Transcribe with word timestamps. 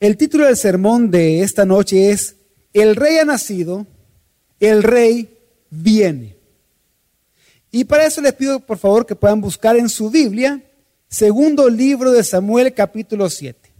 El 0.00 0.16
título 0.16 0.46
del 0.46 0.56
sermón 0.56 1.10
de 1.10 1.42
esta 1.42 1.64
noche 1.64 2.10
es 2.10 2.36
El 2.72 2.96
rey 2.96 3.18
ha 3.18 3.24
nacido, 3.24 3.86
el 4.60 4.82
rey 4.82 5.38
viene. 5.70 6.36
Y 7.70 7.84
para 7.84 8.06
eso 8.06 8.20
les 8.20 8.32
pido 8.34 8.60
por 8.60 8.78
favor 8.78 9.06
que 9.06 9.16
puedan 9.16 9.40
buscar 9.40 9.76
en 9.76 9.88
su 9.88 10.10
Biblia, 10.10 10.62
segundo 11.08 11.68
libro 11.68 12.12
de 12.12 12.24
Samuel 12.24 12.74
capítulo 12.74 13.30
7. 13.30 13.70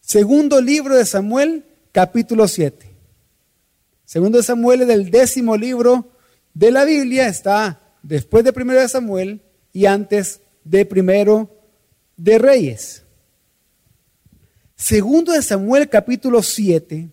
Segundo 0.00 0.60
libro 0.60 0.96
de 0.96 1.04
Samuel 1.04 1.64
capítulo 1.92 2.48
7. 2.48 2.90
Segundo 4.04 4.38
de 4.38 4.44
Samuel 4.44 4.82
es 4.82 4.88
del 4.88 5.10
décimo 5.10 5.56
libro 5.56 6.10
de 6.54 6.70
la 6.70 6.84
Biblia, 6.84 7.28
está 7.28 7.80
después 8.02 8.44
de 8.44 8.52
primero 8.52 8.80
de 8.80 8.88
Samuel 8.88 9.40
y 9.72 9.86
antes 9.86 10.40
de 10.64 10.84
primero 10.84 11.50
de 12.16 12.38
Reyes. 12.38 13.01
Segundo 14.82 15.30
de 15.30 15.42
Samuel 15.42 15.88
capítulo 15.88 16.42
7, 16.42 17.08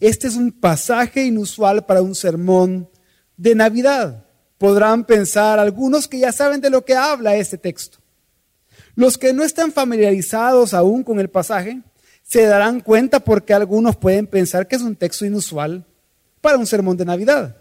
este 0.00 0.26
es 0.26 0.36
un 0.36 0.50
pasaje 0.50 1.22
inusual 1.22 1.84
para 1.84 2.00
un 2.00 2.14
sermón 2.14 2.88
de 3.36 3.54
Navidad. 3.54 4.24
Podrán 4.56 5.04
pensar 5.04 5.58
algunos 5.58 6.08
que 6.08 6.20
ya 6.20 6.32
saben 6.32 6.62
de 6.62 6.70
lo 6.70 6.82
que 6.86 6.94
habla 6.96 7.36
este 7.36 7.58
texto. 7.58 7.98
Los 8.94 9.18
que 9.18 9.34
no 9.34 9.44
están 9.44 9.70
familiarizados 9.70 10.72
aún 10.72 11.04
con 11.04 11.20
el 11.20 11.28
pasaje 11.28 11.82
se 12.22 12.46
darán 12.46 12.80
cuenta 12.80 13.20
porque 13.20 13.52
algunos 13.52 13.96
pueden 13.96 14.26
pensar 14.26 14.66
que 14.66 14.76
es 14.76 14.82
un 14.82 14.96
texto 14.96 15.26
inusual 15.26 15.84
para 16.40 16.56
un 16.56 16.66
sermón 16.66 16.96
de 16.96 17.04
Navidad. 17.04 17.54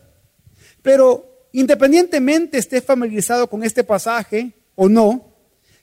Pero 0.82 1.49
independientemente 1.52 2.57
esté 2.57 2.80
familiarizado 2.80 3.49
con 3.49 3.62
este 3.66 3.84
pasaje 3.84 4.54
o 4.76 4.88
no, 4.88 5.35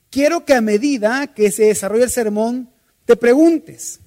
quiero 0.09 0.47
que 0.47 0.55
a 0.55 0.63
medida 0.63 1.27
que 1.27 1.51
se 1.51 1.65
desarrolle 1.65 2.05
el 2.05 2.11
sermón 2.11 2.71
te 3.11 3.17
preguntes, 3.17 3.99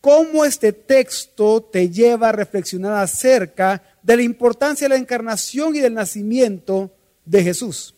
¿cómo 0.00 0.44
este 0.44 0.72
texto 0.72 1.60
te 1.60 1.90
lleva 1.90 2.28
a 2.28 2.32
reflexionar 2.32 2.92
acerca 2.92 3.82
de 4.04 4.18
la 4.18 4.22
importancia 4.22 4.84
de 4.84 4.90
la 4.90 5.00
encarnación 5.00 5.74
y 5.74 5.80
del 5.80 5.94
nacimiento 5.94 6.92
de 7.24 7.42
Jesús? 7.42 7.96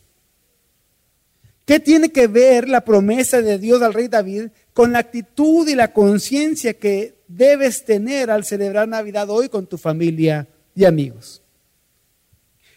¿Qué 1.66 1.78
tiene 1.78 2.08
que 2.08 2.28
ver 2.28 2.66
la 2.66 2.82
promesa 2.82 3.42
de 3.42 3.58
Dios 3.58 3.82
al 3.82 3.92
rey 3.92 4.08
David 4.08 4.44
con 4.72 4.92
la 4.92 5.00
actitud 5.00 5.68
y 5.68 5.74
la 5.74 5.92
conciencia 5.92 6.72
que 6.72 7.16
debes 7.28 7.84
tener 7.84 8.30
al 8.30 8.46
celebrar 8.46 8.88
Navidad 8.88 9.28
hoy 9.28 9.50
con 9.50 9.66
tu 9.66 9.76
familia 9.76 10.48
y 10.74 10.86
amigos? 10.86 11.42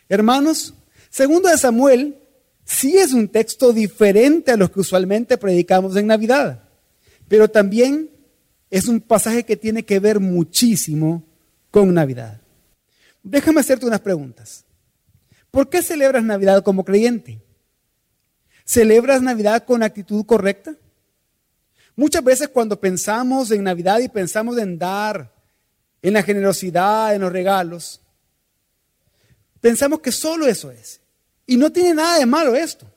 Hermanos, 0.09 0.73
segundo 1.09 1.47
de 1.47 1.57
Samuel 1.57 2.17
sí 2.65 2.97
es 2.97 3.13
un 3.13 3.29
texto 3.29 3.71
diferente 3.71 4.51
a 4.51 4.57
los 4.57 4.71
que 4.71 4.81
usualmente 4.81 5.37
predicamos 5.37 5.95
en 5.95 6.07
Navidad, 6.07 6.67
pero 7.31 7.49
también 7.49 8.09
es 8.69 8.89
un 8.89 8.99
pasaje 8.99 9.45
que 9.45 9.55
tiene 9.55 9.85
que 9.85 10.01
ver 10.01 10.19
muchísimo 10.19 11.23
con 11.71 11.93
Navidad. 11.93 12.41
Déjame 13.23 13.61
hacerte 13.61 13.85
unas 13.85 14.01
preguntas. 14.01 14.65
¿Por 15.49 15.69
qué 15.69 15.81
celebras 15.81 16.25
Navidad 16.25 16.61
como 16.61 16.83
creyente? 16.83 17.41
¿Celebras 18.65 19.21
Navidad 19.21 19.63
con 19.63 19.81
actitud 19.81 20.25
correcta? 20.25 20.75
Muchas 21.95 22.21
veces 22.21 22.49
cuando 22.49 22.77
pensamos 22.77 23.49
en 23.51 23.63
Navidad 23.63 23.99
y 23.99 24.09
pensamos 24.09 24.57
en 24.57 24.77
dar, 24.77 25.33
en 26.01 26.11
la 26.11 26.23
generosidad, 26.23 27.15
en 27.15 27.21
los 27.21 27.31
regalos, 27.31 28.01
Pensamos 29.61 30.01
que 30.01 30.11
solo 30.11 30.47
eso 30.47 30.69
es. 30.69 30.99
Y 31.45 31.55
no 31.55 31.71
tiene 31.71 31.93
nada 31.93 32.19
de 32.19 32.25
malo 32.25 32.55
esto. 32.55 32.91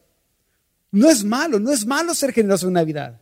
No 0.91 1.09
es 1.09 1.23
malo, 1.23 1.61
no 1.61 1.71
es 1.71 1.87
malo 1.87 2.15
ser 2.15 2.33
generoso 2.33 2.67
en 2.67 2.73
Navidad. 2.73 3.21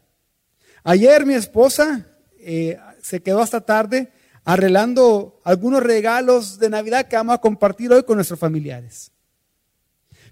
Ayer 0.85 1.25
mi 1.25 1.35
esposa 1.35 2.07
eh, 2.39 2.79
se 3.01 3.23
quedó 3.23 3.41
hasta 3.41 3.61
tarde 3.61 4.13
arreglando 4.45 5.41
algunos 5.45 5.83
regalos 5.83 6.59
de 6.59 6.69
Navidad 6.71 7.07
que 7.07 7.17
vamos 7.17 7.35
a 7.35 7.41
compartir 7.41 7.93
hoy 7.93 8.03
con 8.03 8.17
nuestros 8.17 8.41
familiares. 8.41 9.13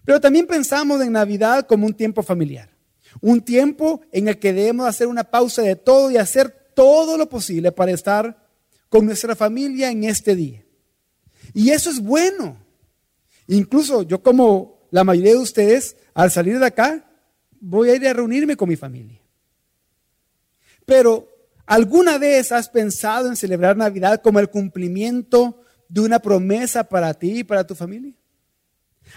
Pero 0.04 0.20
también 0.20 0.46
pensamos 0.46 1.00
en 1.02 1.12
Navidad 1.12 1.66
como 1.66 1.86
un 1.86 1.94
tiempo 1.94 2.22
familiar. 2.22 2.68
Un 3.20 3.40
tiempo 3.42 4.00
en 4.12 4.28
el 4.28 4.38
que 4.38 4.52
debemos 4.52 4.86
hacer 4.86 5.06
una 5.06 5.24
pausa 5.24 5.62
de 5.62 5.76
todo 5.76 6.10
y 6.10 6.16
hacer 6.16 6.50
todo 6.74 7.16
lo 7.16 7.28
posible 7.28 7.70
para 7.72 7.92
estar 7.92 8.48
con 8.88 9.06
nuestra 9.06 9.36
familia 9.36 9.90
en 9.90 10.04
este 10.04 10.34
día. 10.34 10.64
Y 11.54 11.70
eso 11.70 11.90
es 11.90 12.00
bueno. 12.00 12.56
Incluso 13.46 14.02
yo 14.02 14.22
como 14.22 14.88
la 14.90 15.04
mayoría 15.04 15.32
de 15.32 15.38
ustedes, 15.38 15.96
al 16.14 16.30
salir 16.30 16.58
de 16.58 16.66
acá, 16.66 17.04
voy 17.60 17.90
a 17.90 17.96
ir 17.96 18.06
a 18.06 18.12
reunirme 18.12 18.56
con 18.56 18.68
mi 18.68 18.76
familia. 18.76 19.19
Pero, 20.90 21.28
¿alguna 21.66 22.18
vez 22.18 22.50
has 22.50 22.68
pensado 22.68 23.28
en 23.28 23.36
celebrar 23.36 23.76
Navidad 23.76 24.20
como 24.20 24.40
el 24.40 24.50
cumplimiento 24.50 25.62
de 25.88 26.00
una 26.00 26.18
promesa 26.18 26.82
para 26.82 27.14
ti 27.14 27.38
y 27.38 27.44
para 27.44 27.64
tu 27.64 27.76
familia? 27.76 28.12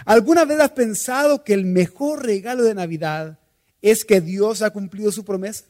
¿Alguna 0.04 0.44
vez 0.44 0.60
has 0.60 0.70
pensado 0.70 1.42
que 1.42 1.52
el 1.52 1.64
mejor 1.64 2.24
regalo 2.24 2.62
de 2.62 2.74
Navidad 2.74 3.40
es 3.82 4.04
que 4.04 4.20
Dios 4.20 4.62
ha 4.62 4.70
cumplido 4.70 5.10
su 5.10 5.24
promesa? 5.24 5.64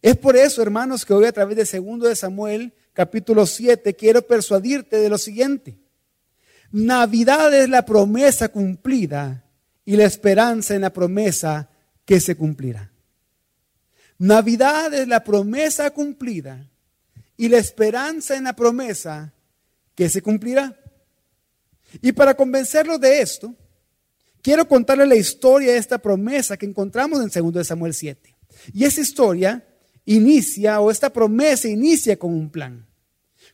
Es 0.00 0.16
por 0.16 0.34
eso, 0.34 0.62
hermanos, 0.62 1.04
que 1.04 1.12
hoy 1.12 1.26
a 1.26 1.32
través 1.32 1.58
de 1.58 1.66
segundo 1.66 2.08
de 2.08 2.16
Samuel, 2.16 2.72
capítulo 2.94 3.44
7, 3.44 3.94
quiero 3.96 4.22
persuadirte 4.22 4.96
de 4.96 5.10
lo 5.10 5.18
siguiente. 5.18 5.76
Navidad 6.72 7.52
es 7.52 7.68
la 7.68 7.84
promesa 7.84 8.48
cumplida 8.48 9.44
y 9.84 9.96
la 9.96 10.04
esperanza 10.04 10.74
en 10.74 10.80
la 10.80 10.90
promesa 10.90 11.68
que 12.06 12.18
se 12.18 12.34
cumplirá. 12.34 12.93
Navidad 14.18 14.92
es 14.94 15.08
la 15.08 15.24
promesa 15.24 15.90
cumplida 15.90 16.70
y 17.36 17.48
la 17.48 17.58
esperanza 17.58 18.36
en 18.36 18.44
la 18.44 18.54
promesa 18.54 19.32
que 19.94 20.08
se 20.08 20.22
cumplirá. 20.22 20.78
Y 22.00 22.12
para 22.12 22.34
convencerlos 22.34 23.00
de 23.00 23.20
esto, 23.20 23.54
quiero 24.42 24.66
contarles 24.66 25.08
la 25.08 25.16
historia 25.16 25.72
de 25.72 25.78
esta 25.78 25.98
promesa 25.98 26.56
que 26.56 26.66
encontramos 26.66 27.20
en 27.20 27.52
2 27.52 27.66
Samuel 27.66 27.94
7. 27.94 28.34
Y 28.72 28.84
esa 28.84 29.00
historia 29.00 29.64
inicia, 30.04 30.80
o 30.80 30.90
esta 30.90 31.10
promesa 31.10 31.68
inicia 31.68 32.18
con 32.18 32.32
un 32.32 32.50
plan. 32.50 32.86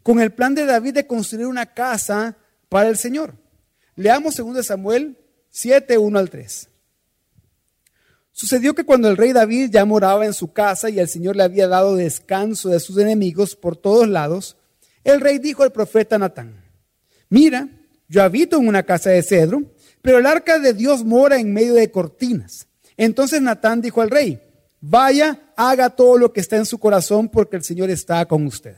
Con 0.03 0.21
el 0.21 0.33
plan 0.33 0.55
de 0.55 0.65
David 0.65 0.95
de 0.95 1.07
construir 1.07 1.47
una 1.47 1.67
casa 1.67 2.37
para 2.69 2.89
el 2.89 2.97
Señor. 2.97 3.35
Leamos 3.97 4.37
2 4.37 4.65
Samuel 4.65 5.19
7, 5.51 5.99
1 5.99 6.19
al 6.19 6.31
3. 6.31 6.70
Sucedió 8.41 8.75
que 8.75 8.85
cuando 8.85 9.11
el 9.11 9.19
rey 9.19 9.35
David 9.35 9.69
ya 9.71 9.85
moraba 9.85 10.25
en 10.25 10.33
su 10.33 10.51
casa 10.55 10.89
y 10.89 10.99
el 10.99 11.09
Señor 11.09 11.37
le 11.37 11.43
había 11.43 11.69
dado 11.69 11.95
descanso 11.95 12.71
de 12.71 12.81
sus 12.81 12.97
enemigos 12.97 13.55
por 13.55 13.77
todos 13.77 14.09
lados, 14.09 14.57
el 15.05 15.21
rey 15.21 15.39
dijo 15.39 15.63
al 15.63 15.73
profeta 15.73 16.17
Natán, 16.17 16.65
mira, 17.29 17.69
yo 18.09 18.23
habito 18.23 18.57
en 18.57 18.67
una 18.67 18.83
casa 18.85 19.11
de 19.11 19.23
cedro, 19.23 19.65
pero 20.01 20.17
el 20.17 20.25
arca 20.25 20.59
de 20.59 20.73
Dios 20.73 21.05
mora 21.05 21.39
en 21.39 21.53
medio 21.53 21.75
de 21.75 21.91
cortinas. 21.91 22.67
Entonces 22.97 23.43
Natán 23.43 23.83
dijo 23.83 24.01
al 24.01 24.09
rey, 24.09 24.41
vaya, 24.81 25.53
haga 25.55 25.91
todo 25.91 26.17
lo 26.17 26.33
que 26.33 26.41
está 26.41 26.57
en 26.57 26.65
su 26.65 26.79
corazón 26.79 27.29
porque 27.29 27.57
el 27.57 27.63
Señor 27.63 27.91
está 27.91 28.25
con 28.25 28.47
usted. 28.47 28.77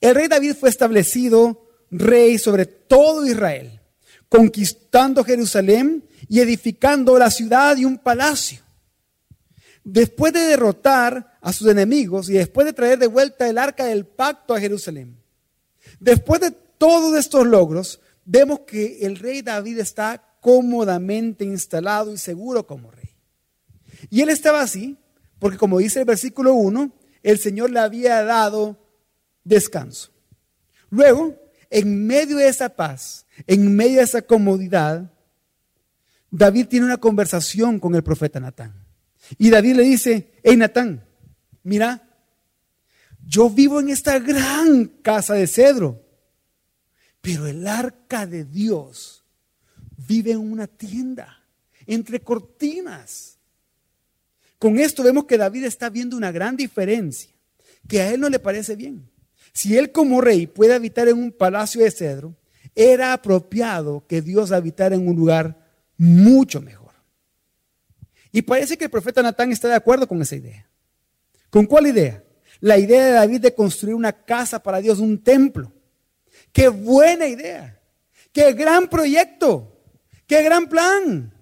El 0.00 0.16
rey 0.16 0.26
David 0.26 0.56
fue 0.58 0.68
establecido 0.68 1.68
rey 1.92 2.38
sobre 2.38 2.66
todo 2.66 3.24
Israel, 3.24 3.80
conquistando 4.34 5.22
Jerusalén 5.22 6.02
y 6.28 6.40
edificando 6.40 7.16
la 7.16 7.30
ciudad 7.30 7.76
y 7.76 7.84
un 7.84 7.98
palacio. 7.98 8.62
Después 9.84 10.32
de 10.32 10.40
derrotar 10.40 11.38
a 11.40 11.52
sus 11.52 11.68
enemigos 11.68 12.28
y 12.28 12.32
después 12.32 12.66
de 12.66 12.72
traer 12.72 12.98
de 12.98 13.06
vuelta 13.06 13.48
el 13.48 13.58
arca 13.58 13.84
del 13.84 14.04
pacto 14.04 14.52
a 14.52 14.58
Jerusalén, 14.58 15.16
después 16.00 16.40
de 16.40 16.50
todos 16.50 17.16
estos 17.16 17.46
logros, 17.46 18.00
vemos 18.24 18.60
que 18.66 19.06
el 19.06 19.20
rey 19.20 19.40
David 19.40 19.78
está 19.78 20.20
cómodamente 20.40 21.44
instalado 21.44 22.12
y 22.12 22.18
seguro 22.18 22.66
como 22.66 22.90
rey. 22.90 23.10
Y 24.10 24.20
él 24.22 24.30
estaba 24.30 24.62
así 24.62 24.96
porque, 25.38 25.58
como 25.58 25.78
dice 25.78 26.00
el 26.00 26.06
versículo 26.06 26.54
1, 26.54 26.92
el 27.22 27.38
Señor 27.38 27.70
le 27.70 27.78
había 27.78 28.24
dado 28.24 28.76
descanso. 29.44 30.10
Luego, 30.90 31.36
en 31.70 32.04
medio 32.04 32.38
de 32.38 32.48
esa 32.48 32.70
paz, 32.70 33.23
en 33.46 33.74
medio 33.74 33.98
de 33.98 34.04
esa 34.04 34.22
comodidad, 34.22 35.10
David 36.30 36.66
tiene 36.66 36.86
una 36.86 36.98
conversación 36.98 37.78
con 37.78 37.94
el 37.94 38.02
profeta 38.02 38.40
Natán. 38.40 38.74
Y 39.38 39.50
David 39.50 39.76
le 39.76 39.82
dice, 39.84 40.32
hey 40.42 40.56
Natán, 40.56 41.04
mira, 41.62 42.08
yo 43.26 43.48
vivo 43.48 43.80
en 43.80 43.88
esta 43.88 44.18
gran 44.18 44.86
casa 44.86 45.34
de 45.34 45.46
cedro, 45.46 46.02
pero 47.20 47.46
el 47.46 47.66
arca 47.66 48.26
de 48.26 48.44
Dios 48.44 49.24
vive 50.06 50.32
en 50.32 50.38
una 50.38 50.66
tienda, 50.66 51.42
entre 51.86 52.20
cortinas. 52.20 53.38
Con 54.58 54.78
esto 54.78 55.02
vemos 55.02 55.24
que 55.24 55.38
David 55.38 55.64
está 55.64 55.88
viendo 55.88 56.16
una 56.16 56.32
gran 56.32 56.56
diferencia, 56.56 57.30
que 57.88 58.00
a 58.00 58.12
él 58.12 58.20
no 58.20 58.28
le 58.28 58.38
parece 58.38 58.76
bien. 58.76 59.08
Si 59.52 59.76
él 59.76 59.92
como 59.92 60.20
rey 60.20 60.46
puede 60.46 60.74
habitar 60.74 61.08
en 61.08 61.18
un 61.18 61.32
palacio 61.32 61.82
de 61.82 61.90
cedro, 61.90 62.36
era 62.74 63.12
apropiado 63.12 64.04
que 64.06 64.22
Dios 64.22 64.52
habitara 64.52 64.94
en 64.94 65.06
un 65.06 65.16
lugar 65.16 65.56
mucho 65.96 66.60
mejor. 66.60 66.92
Y 68.32 68.42
parece 68.42 68.76
que 68.76 68.84
el 68.84 68.90
profeta 68.90 69.22
Natán 69.22 69.52
está 69.52 69.68
de 69.68 69.74
acuerdo 69.74 70.08
con 70.08 70.20
esa 70.20 70.34
idea. 70.34 70.68
¿Con 71.50 71.66
cuál 71.66 71.86
idea? 71.86 72.24
La 72.60 72.78
idea 72.78 73.04
de 73.06 73.12
David 73.12 73.40
de 73.40 73.54
construir 73.54 73.94
una 73.94 74.12
casa 74.12 74.60
para 74.60 74.80
Dios, 74.80 74.98
un 74.98 75.22
templo. 75.22 75.72
Qué 76.52 76.68
buena 76.68 77.26
idea. 77.26 77.80
Qué 78.32 78.52
gran 78.52 78.88
proyecto. 78.88 79.80
Qué 80.26 80.42
gran 80.42 80.68
plan. 80.68 81.32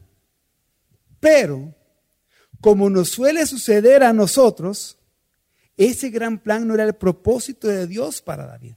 Pero, 1.19 1.75
como 2.61 2.91
nos 2.91 3.09
suele 3.09 3.47
suceder 3.47 4.03
a 4.03 4.13
nosotros, 4.13 4.99
ese 5.77 6.11
gran 6.11 6.39
plan 6.39 6.67
no 6.67 6.75
era 6.75 6.85
el 6.85 6.95
propósito 6.95 7.69
de 7.69 7.87
Dios 7.87 8.21
para 8.21 8.45
David. 8.45 8.75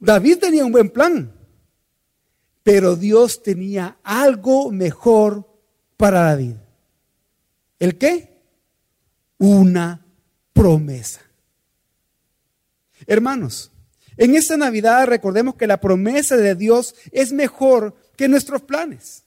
David 0.00 0.38
tenía 0.38 0.64
un 0.64 0.72
buen 0.72 0.88
plan, 0.88 1.32
pero 2.62 2.96
Dios 2.96 3.42
tenía 3.42 3.98
algo 4.02 4.72
mejor 4.72 5.46
para 5.98 6.22
David. 6.22 6.54
¿El 7.78 7.98
qué? 7.98 8.40
Una 9.38 10.04
promesa. 10.54 11.20
Hermanos, 13.06 13.70
en 14.16 14.34
esta 14.34 14.56
Navidad 14.56 15.06
recordemos 15.06 15.54
que 15.54 15.66
la 15.66 15.80
promesa 15.80 16.36
de 16.36 16.54
Dios 16.54 16.94
es 17.12 17.32
mejor 17.32 17.94
que 18.16 18.28
nuestros 18.28 18.62
planes. 18.62 19.24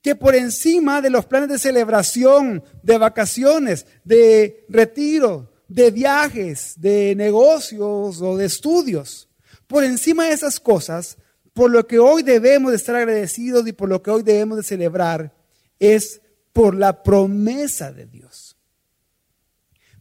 Que 0.00 0.14
por 0.14 0.34
encima 0.34 1.00
de 1.00 1.10
los 1.10 1.26
planes 1.26 1.48
de 1.48 1.58
celebración, 1.58 2.62
de 2.82 2.98
vacaciones, 2.98 3.86
de 4.04 4.64
retiro, 4.68 5.52
de 5.68 5.90
viajes, 5.90 6.74
de 6.80 7.14
negocios 7.14 8.20
o 8.20 8.36
de 8.36 8.46
estudios, 8.46 9.28
por 9.72 9.84
encima 9.84 10.26
de 10.26 10.32
esas 10.32 10.60
cosas, 10.60 11.16
por 11.54 11.70
lo 11.70 11.86
que 11.86 11.98
hoy 11.98 12.22
debemos 12.22 12.72
de 12.72 12.76
estar 12.76 12.94
agradecidos 12.94 13.66
y 13.66 13.72
por 13.72 13.88
lo 13.88 14.02
que 14.02 14.10
hoy 14.10 14.22
debemos 14.22 14.58
de 14.58 14.62
celebrar, 14.62 15.34
es 15.78 16.20
por 16.52 16.74
la 16.74 17.02
promesa 17.02 17.90
de 17.90 18.04
Dios. 18.04 18.54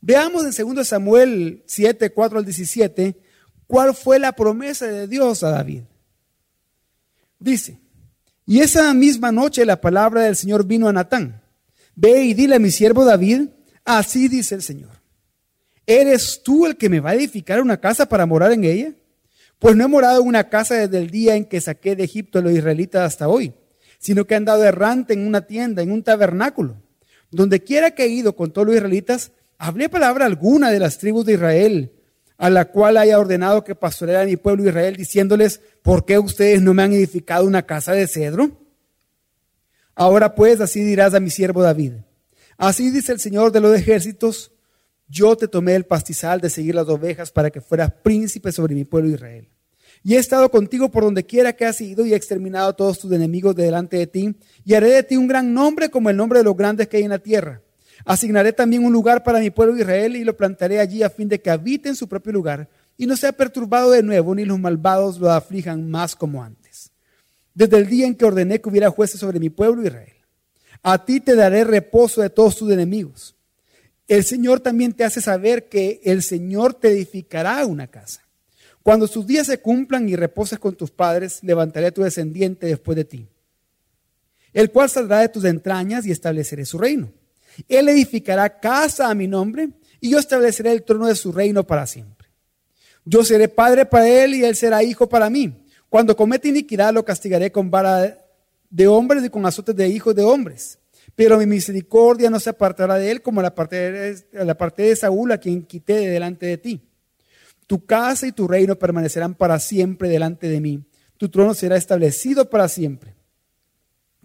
Veamos 0.01 0.44
en 0.59 0.75
2 0.75 0.85
Samuel 0.85 1.63
7, 1.68 2.12
4 2.12 2.39
al 2.39 2.44
17, 2.44 3.18
cuál 3.65 3.95
fue 3.95 4.19
la 4.19 4.33
promesa 4.33 4.88
de 4.88 5.07
Dios 5.07 5.41
a 5.41 5.51
David. 5.51 5.83
Dice, 7.39 7.79
y 8.45 8.59
esa 8.59 8.94
misma 8.94 9.31
noche 9.31 9.65
la 9.65 9.79
palabra 9.79 10.23
del 10.23 10.35
Señor 10.35 10.65
vino 10.65 10.89
a 10.89 10.94
Natán. 10.94 11.41
Ve 11.95 12.23
y 12.23 12.33
dile 12.33 12.56
a 12.56 12.59
mi 12.59 12.71
siervo 12.71 13.06
David, 13.06 13.47
así 13.85 14.27
dice 14.27 14.53
el 14.53 14.63
Señor. 14.63 14.91
¿Eres 15.85 16.41
tú 16.44 16.65
el 16.65 16.75
que 16.75 16.89
me 16.89 17.00
va 17.00 17.12
a 17.12 17.15
edificar 17.15 17.62
una 17.62 17.79
casa 17.79 18.06
para 18.09 18.25
morar 18.25 18.51
en 18.51 18.65
ella? 18.65 18.95
Pues 19.61 19.75
no 19.75 19.85
he 19.85 19.87
morado 19.87 20.23
en 20.23 20.27
una 20.27 20.49
casa 20.49 20.73
desde 20.73 20.97
el 20.97 21.11
día 21.11 21.35
en 21.35 21.45
que 21.45 21.61
saqué 21.61 21.95
de 21.95 22.03
Egipto 22.03 22.39
a 22.39 22.41
los 22.41 22.51
israelitas 22.51 23.03
hasta 23.03 23.27
hoy, 23.27 23.53
sino 23.99 24.25
que 24.25 24.33
he 24.33 24.37
andado 24.37 24.63
errante 24.63 25.13
en 25.13 25.27
una 25.27 25.45
tienda, 25.45 25.83
en 25.83 25.91
un 25.91 26.01
tabernáculo. 26.01 26.81
Donde 27.29 27.59
quiera 27.59 27.91
que 27.91 28.05
he 28.05 28.07
ido 28.07 28.35
con 28.35 28.51
todos 28.51 28.65
los 28.65 28.75
israelitas, 28.75 29.33
hablé 29.59 29.87
palabra 29.87 30.25
alguna 30.25 30.71
de 30.71 30.79
las 30.79 30.97
tribus 30.97 31.27
de 31.27 31.33
Israel, 31.33 31.91
a 32.39 32.49
la 32.49 32.71
cual 32.71 32.97
haya 32.97 33.19
ordenado 33.19 33.63
que 33.63 33.75
pastoreara 33.75 34.25
mi 34.25 34.35
pueblo 34.35 34.67
Israel, 34.67 34.95
diciéndoles, 34.95 35.61
¿por 35.83 36.05
qué 36.05 36.17
ustedes 36.17 36.59
no 36.59 36.73
me 36.73 36.81
han 36.81 36.93
edificado 36.93 37.45
una 37.45 37.61
casa 37.61 37.91
de 37.91 38.07
cedro? 38.07 38.59
Ahora 39.93 40.33
pues, 40.33 40.59
así 40.59 40.81
dirás 40.83 41.13
a 41.13 41.19
mi 41.19 41.29
siervo 41.29 41.61
David. 41.61 41.93
Así 42.57 42.89
dice 42.89 43.11
el 43.11 43.19
Señor 43.19 43.51
de 43.51 43.59
los 43.59 43.77
ejércitos, 43.77 44.53
yo 45.07 45.35
te 45.35 45.47
tomé 45.47 45.75
el 45.75 45.85
pastizal 45.85 46.41
de 46.41 46.49
seguir 46.49 46.73
las 46.73 46.89
ovejas 46.89 47.29
para 47.29 47.51
que 47.51 47.61
fueras 47.61 47.91
príncipe 48.01 48.51
sobre 48.51 48.73
mi 48.73 48.85
pueblo 48.85 49.11
Israel. 49.11 49.50
Y 50.03 50.15
he 50.15 50.18
estado 50.18 50.50
contigo 50.50 50.89
por 50.89 51.03
donde 51.03 51.25
quiera 51.25 51.53
que 51.53 51.65
has 51.65 51.80
ido 51.80 52.06
y 52.06 52.13
he 52.13 52.15
exterminado 52.15 52.69
a 52.69 52.74
todos 52.74 53.00
tus 53.00 53.12
enemigos 53.12 53.56
de 53.56 53.63
delante 53.63 53.98
de 53.98 54.07
ti 54.07 54.36
y 54.65 54.74
haré 54.74 54.92
de 54.92 55.03
ti 55.03 55.15
un 55.15 55.27
gran 55.27 55.53
nombre 55.53 55.89
como 55.89 56.09
el 56.09 56.18
nombre 56.18 56.39
de 56.39 56.45
los 56.45 56.57
grandes 56.57 56.88
que 56.88 56.98
hay 56.98 57.03
en 57.03 57.09
la 57.09 57.19
tierra. 57.19 57.62
Asignaré 58.03 58.51
también 58.51 58.83
un 58.83 58.92
lugar 58.92 59.24
para 59.24 59.39
mi 59.39 59.51
pueblo 59.51 59.77
Israel 59.77 60.15
y 60.15 60.24
lo 60.24 60.36
plantaré 60.36 60.80
allí 60.80 61.03
a 61.03 61.09
fin 61.09 61.27
de 61.27 61.39
que 61.39 61.51
habite 61.51 61.89
en 61.89 61.95
su 61.95 62.07
propio 62.07 62.33
lugar 62.33 62.68
y 62.98 63.06
no 63.06 63.15
sea 63.15 63.31
perturbado 63.31 63.92
de 63.92 64.03
nuevo, 64.03 64.33
ni 64.33 64.45
los 64.45 64.59
malvados 64.59 65.19
lo 65.19 65.31
aflijan 65.31 65.89
más 65.89 66.15
como 66.15 66.44
antes. 66.44 66.92
Desde 67.54 67.77
el 67.77 67.88
día 67.88 68.07
en 68.07 68.15
que 68.15 68.25
ordené 68.25 68.59
que 68.59 68.69
hubiera 68.69 68.89
jueces 68.89 69.19
sobre 69.19 69.39
mi 69.39 69.50
pueblo 69.50 69.83
Israel, 69.83 70.13
a 70.81 71.06
ti 71.06 71.19
te 71.19 71.36
daré 71.36 71.63
reposo 71.63 72.21
de 72.21 72.30
todos 72.30 72.57
tus 72.57 72.71
enemigos. 72.71 73.36
El 74.07 74.24
Señor 74.24 74.59
también 74.59 74.94
te 74.94 75.04
hace 75.04 75.21
saber 75.21 75.69
que 75.69 76.01
el 76.04 76.24
Señor 76.24 76.74
te 76.74 76.89
edificará 76.89 77.65
una 77.65 77.88
casa. 77.88 78.21
Cuando 78.83 79.07
sus 79.07 79.28
días 79.28 79.48
se 79.48 79.60
cumplan 79.60 80.10
y 80.10 80.16
reposes 80.16 80.60
con 80.60 80.75
tus 80.75 80.92
padres, 80.92 81.39
levantaré 81.44 81.88
a 81.88 81.92
tu 81.92 82.01
descendiente 82.01 82.68
después 82.68 82.95
de 82.95 83.06
ti, 83.06 83.28
el 84.54 84.72
cual 84.72 84.89
saldrá 84.89 85.19
de 85.19 85.30
tus 85.30 85.45
entrañas 85.45 86.06
y 86.06 86.12
estableceré 86.12 86.66
su 86.66 86.78
reino. 86.78 87.12
Él 87.68 87.89
edificará 87.89 88.60
casa 88.60 89.10
a 89.10 89.16
mi 89.16 89.28
nombre 89.28 89.69
y 90.00 90.10
yo 90.10 90.19
estableceré 90.19 90.72
el 90.72 90.83
trono 90.83 91.07
de 91.07 91.16
su 91.16 91.31
reino 91.31 91.66
para 91.66 91.86
siempre. 91.86 92.30
Yo 93.06 93.24
seré 93.24 93.48
padre 93.48 93.86
para 93.86 94.07
él 94.07 94.36
y 94.36 94.44
él 94.44 94.56
será 94.56 94.83
hijo 94.83 95.07
para 95.07 95.30
mí. 95.30 95.66
Cuando 95.89 96.16
comete 96.16 96.48
iniquidad 96.48 96.94
lo 96.94 97.04
castigaré 97.04 97.51
con 97.51 97.69
vara 97.69 98.18
de 98.69 98.88
hombres 98.88 99.24
y 99.24 99.30
con 99.30 99.45
azotes 99.45 99.75
de 99.75 99.89
hijos 99.89 100.16
de 100.16 100.24
hombres. 100.24 100.80
Pero 101.16 101.38
mi 101.38 101.45
misericordia 101.45 102.30
no 102.30 102.39
se 102.39 102.50
apartará 102.50 102.98
de 102.98 103.12
él 103.12 103.22
como 103.22 103.42
la 103.42 103.54
parte 103.54 103.75
de, 103.75 104.45
la 104.45 104.56
parte 104.56 104.83
de 104.83 104.95
Saúl 104.95 105.31
a 105.31 105.38
quien 105.38 105.63
quité 105.63 105.94
de 105.94 106.07
delante 106.07 106.45
de 106.45 106.57
ti. 106.57 106.81
Tu 107.71 107.85
casa 107.85 108.27
y 108.27 108.33
tu 108.33 108.50
reino 108.50 108.77
permanecerán 108.77 109.33
para 109.33 109.57
siempre 109.57 110.09
delante 110.09 110.50
de 110.50 110.59
mí. 110.59 110.83
Tu 111.15 111.29
trono 111.29 111.53
será 111.53 111.77
establecido 111.77 112.50
para 112.50 112.68
siempre. 112.68 113.15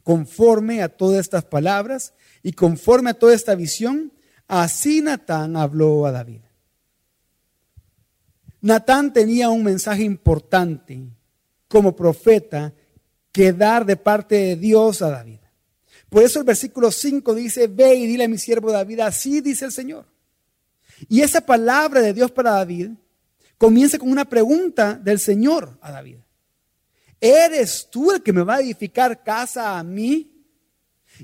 Conforme 0.03 0.83
a 0.83 0.89
todas 0.89 1.21
estas 1.21 1.45
palabras 1.45 2.13
y 2.43 2.55
conforme 2.55 3.11
a 3.11 3.15
toda 3.15 3.35
esta 3.35 3.55
visión, 3.55 4.13
así 4.49 5.01
Natán 5.01 5.57
habló 5.57 6.07
a 6.07 6.11
David. 6.11 6.41
Natán 8.63 9.13
tenía 9.13 9.49
un 9.49 9.63
mensaje 9.63 10.03
importante 10.03 11.07
como 11.69 11.95
profeta 11.95 12.75
que 13.31 13.53
dar 13.53 13.87
de 13.87 13.97
parte 13.97 14.35
de 14.35 14.57
Dios 14.57 15.03
a 15.03 15.11
David. 15.11 15.39
Por 16.09 16.25
eso 16.25 16.41
el 16.41 16.47
versículo 16.47 16.91
5 16.91 17.33
dice, 17.33 17.69
ve 17.69 17.95
y 17.95 18.09
dile 18.09 18.25
a 18.25 18.29
mi 18.29 18.39
siervo 18.39 18.73
David, 18.73 18.99
así 18.99 19.41
dice 19.41 19.67
el 19.67 19.71
Señor. 19.71 20.05
Y 21.09 21.21
esa 21.21 21.43
palabra 21.43 22.01
de 22.01 22.13
Dios 22.13 22.33
para 22.33 22.51
David 22.51 22.91
comienza 23.59 23.99
con 23.99 24.11
una 24.11 24.25
pregunta 24.25 24.95
del 24.95 25.19
Señor 25.19 25.79
a 25.81 25.93
David. 25.93 26.19
¿Eres 27.21 27.89
tú 27.91 28.13
el 28.13 28.23
que 28.23 28.33
me 28.33 28.43
va 28.43 28.57
a 28.57 28.61
edificar 28.61 29.23
casa 29.23 29.79
a 29.79 29.83
mí? 29.83 30.33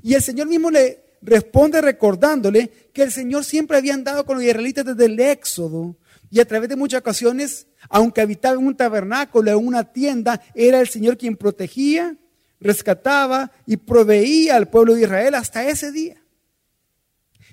Y 0.01 0.13
el 0.15 0.21
Señor 0.21 0.47
mismo 0.47 0.71
le 0.71 1.03
responde 1.21 1.81
recordándole 1.81 2.69
que 2.91 3.03
el 3.03 3.11
Señor 3.11 3.45
siempre 3.45 3.77
había 3.77 3.93
andado 3.93 4.25
con 4.25 4.37
los 4.37 4.45
israelitas 4.45 4.85
desde 4.85 5.05
el 5.05 5.19
Éxodo 5.19 5.95
y 6.29 6.39
a 6.39 6.45
través 6.45 6.67
de 6.67 6.75
muchas 6.75 7.01
ocasiones, 7.01 7.67
aunque 7.89 8.21
habitaba 8.21 8.59
en 8.59 8.65
un 8.65 8.75
tabernáculo, 8.75 9.51
en 9.51 9.67
una 9.67 9.83
tienda, 9.93 10.41
era 10.55 10.79
el 10.79 10.87
Señor 10.87 11.15
quien 11.15 11.37
protegía, 11.37 12.17
rescataba 12.59 13.51
y 13.67 13.77
proveía 13.77 14.55
al 14.55 14.67
pueblo 14.67 14.95
de 14.95 15.03
Israel 15.03 15.35
hasta 15.35 15.67
ese 15.67 15.91
día. 15.91 16.22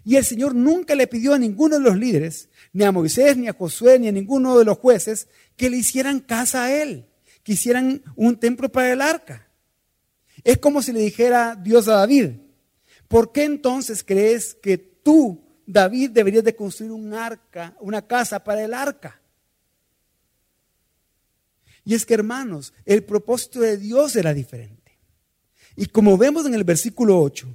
Y 0.04 0.16
el 0.16 0.24
Señor 0.24 0.54
nunca 0.54 0.94
le 0.94 1.06
pidió 1.06 1.34
a 1.34 1.38
ninguno 1.38 1.76
de 1.76 1.82
los 1.82 1.96
líderes, 1.96 2.48
ni 2.72 2.84
a 2.84 2.92
Moisés, 2.92 3.36
ni 3.36 3.48
a 3.48 3.52
Josué, 3.52 3.98
ni 3.98 4.08
a 4.08 4.12
ninguno 4.12 4.58
de 4.58 4.64
los 4.64 4.78
jueces, 4.78 5.28
que 5.56 5.70
le 5.70 5.76
hicieran 5.76 6.20
casa 6.20 6.64
a 6.64 6.72
él, 6.72 7.06
que 7.42 7.52
hicieran 7.52 8.02
un 8.16 8.38
templo 8.38 8.70
para 8.70 8.92
el 8.92 9.00
arca. 9.00 9.48
Es 10.42 10.58
como 10.58 10.82
si 10.82 10.92
le 10.92 11.00
dijera 11.00 11.54
Dios 11.54 11.88
a 11.88 11.96
David, 11.96 12.30
¿Por 13.10 13.32
qué 13.32 13.42
entonces 13.42 14.04
crees 14.04 14.54
que 14.54 14.78
tú, 14.78 15.42
David, 15.66 16.10
deberías 16.10 16.44
de 16.44 16.54
construir 16.54 16.92
un 16.92 17.12
arca, 17.12 17.76
una 17.80 18.06
casa 18.06 18.44
para 18.44 18.62
el 18.62 18.72
arca? 18.72 19.20
Y 21.84 21.96
es 21.96 22.06
que, 22.06 22.14
hermanos, 22.14 22.72
el 22.84 23.02
propósito 23.02 23.58
de 23.58 23.78
Dios 23.78 24.14
era 24.14 24.32
diferente. 24.32 24.96
Y 25.74 25.86
como 25.86 26.16
vemos 26.16 26.46
en 26.46 26.54
el 26.54 26.62
versículo 26.62 27.20
8, 27.20 27.48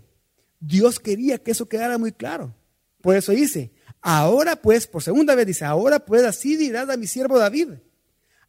Dios 0.65 0.99
quería 0.99 1.37
que 1.37 1.51
eso 1.51 1.67
quedara 1.67 1.97
muy 1.97 2.11
claro. 2.11 2.53
Por 3.01 3.15
eso 3.15 3.31
dice, 3.31 3.71
ahora 4.01 4.55
pues, 4.55 4.87
por 4.87 5.03
segunda 5.03 5.35
vez 5.35 5.45
dice, 5.45 5.65
ahora 5.65 5.99
pues 5.99 6.23
así 6.23 6.55
dirás 6.55 6.89
a 6.89 6.97
mi 6.97 7.07
siervo 7.07 7.37
David. 7.37 7.69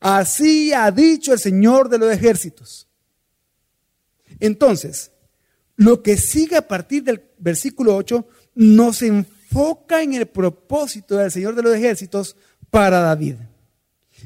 Así 0.00 0.72
ha 0.72 0.90
dicho 0.90 1.32
el 1.32 1.38
Señor 1.38 1.88
de 1.88 1.98
los 1.98 2.12
ejércitos. 2.12 2.88
Entonces, 4.40 5.12
lo 5.76 6.02
que 6.02 6.16
sigue 6.16 6.56
a 6.56 6.66
partir 6.66 7.02
del 7.04 7.22
versículo 7.38 7.96
8 7.96 8.26
nos 8.54 9.02
enfoca 9.02 10.02
en 10.02 10.14
el 10.14 10.26
propósito 10.26 11.16
del 11.16 11.30
Señor 11.30 11.54
de 11.54 11.62
los 11.62 11.74
ejércitos 11.74 12.36
para 12.70 13.00
David. 13.00 13.36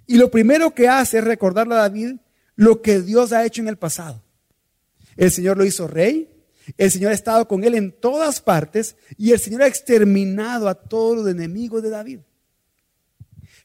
Y 0.07 0.17
lo 0.17 0.31
primero 0.31 0.75
que 0.75 0.89
hace 0.89 1.19
es 1.19 1.25
recordarle 1.25 1.75
a 1.75 1.79
David 1.79 2.17
lo 2.55 2.83
que 2.83 3.01
Dios 3.01 3.33
ha 3.33 3.45
hecho 3.45 3.61
en 3.61 3.69
el 3.69 3.77
pasado. 3.77 4.23
El 5.17 5.31
Señor 5.31 5.57
lo 5.57 5.65
hizo 5.65 5.89
rey, 5.89 6.29
el 6.77 6.91
Señor 6.91 7.13
ha 7.13 7.15
estado 7.15 7.47
con 7.49 7.65
él 7.65 7.75
en 7.75 7.93
todas 7.93 8.41
partes 8.41 8.97
y 9.17 9.33
el 9.33 9.39
Señor 9.39 9.63
ha 9.63 9.67
exterminado 9.67 10.69
a 10.69 10.75
todos 10.75 11.17
los 11.17 11.29
enemigos 11.29 11.83
de 11.83 11.91
David. 11.91 12.21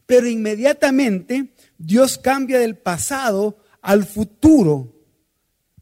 Pero 0.06 0.28
inmediatamente 0.28 1.54
Dios 1.78 2.18
cambia 2.18 2.60
del 2.60 2.78
pasado 2.78 3.58
al 3.82 4.06
futuro 4.06 4.94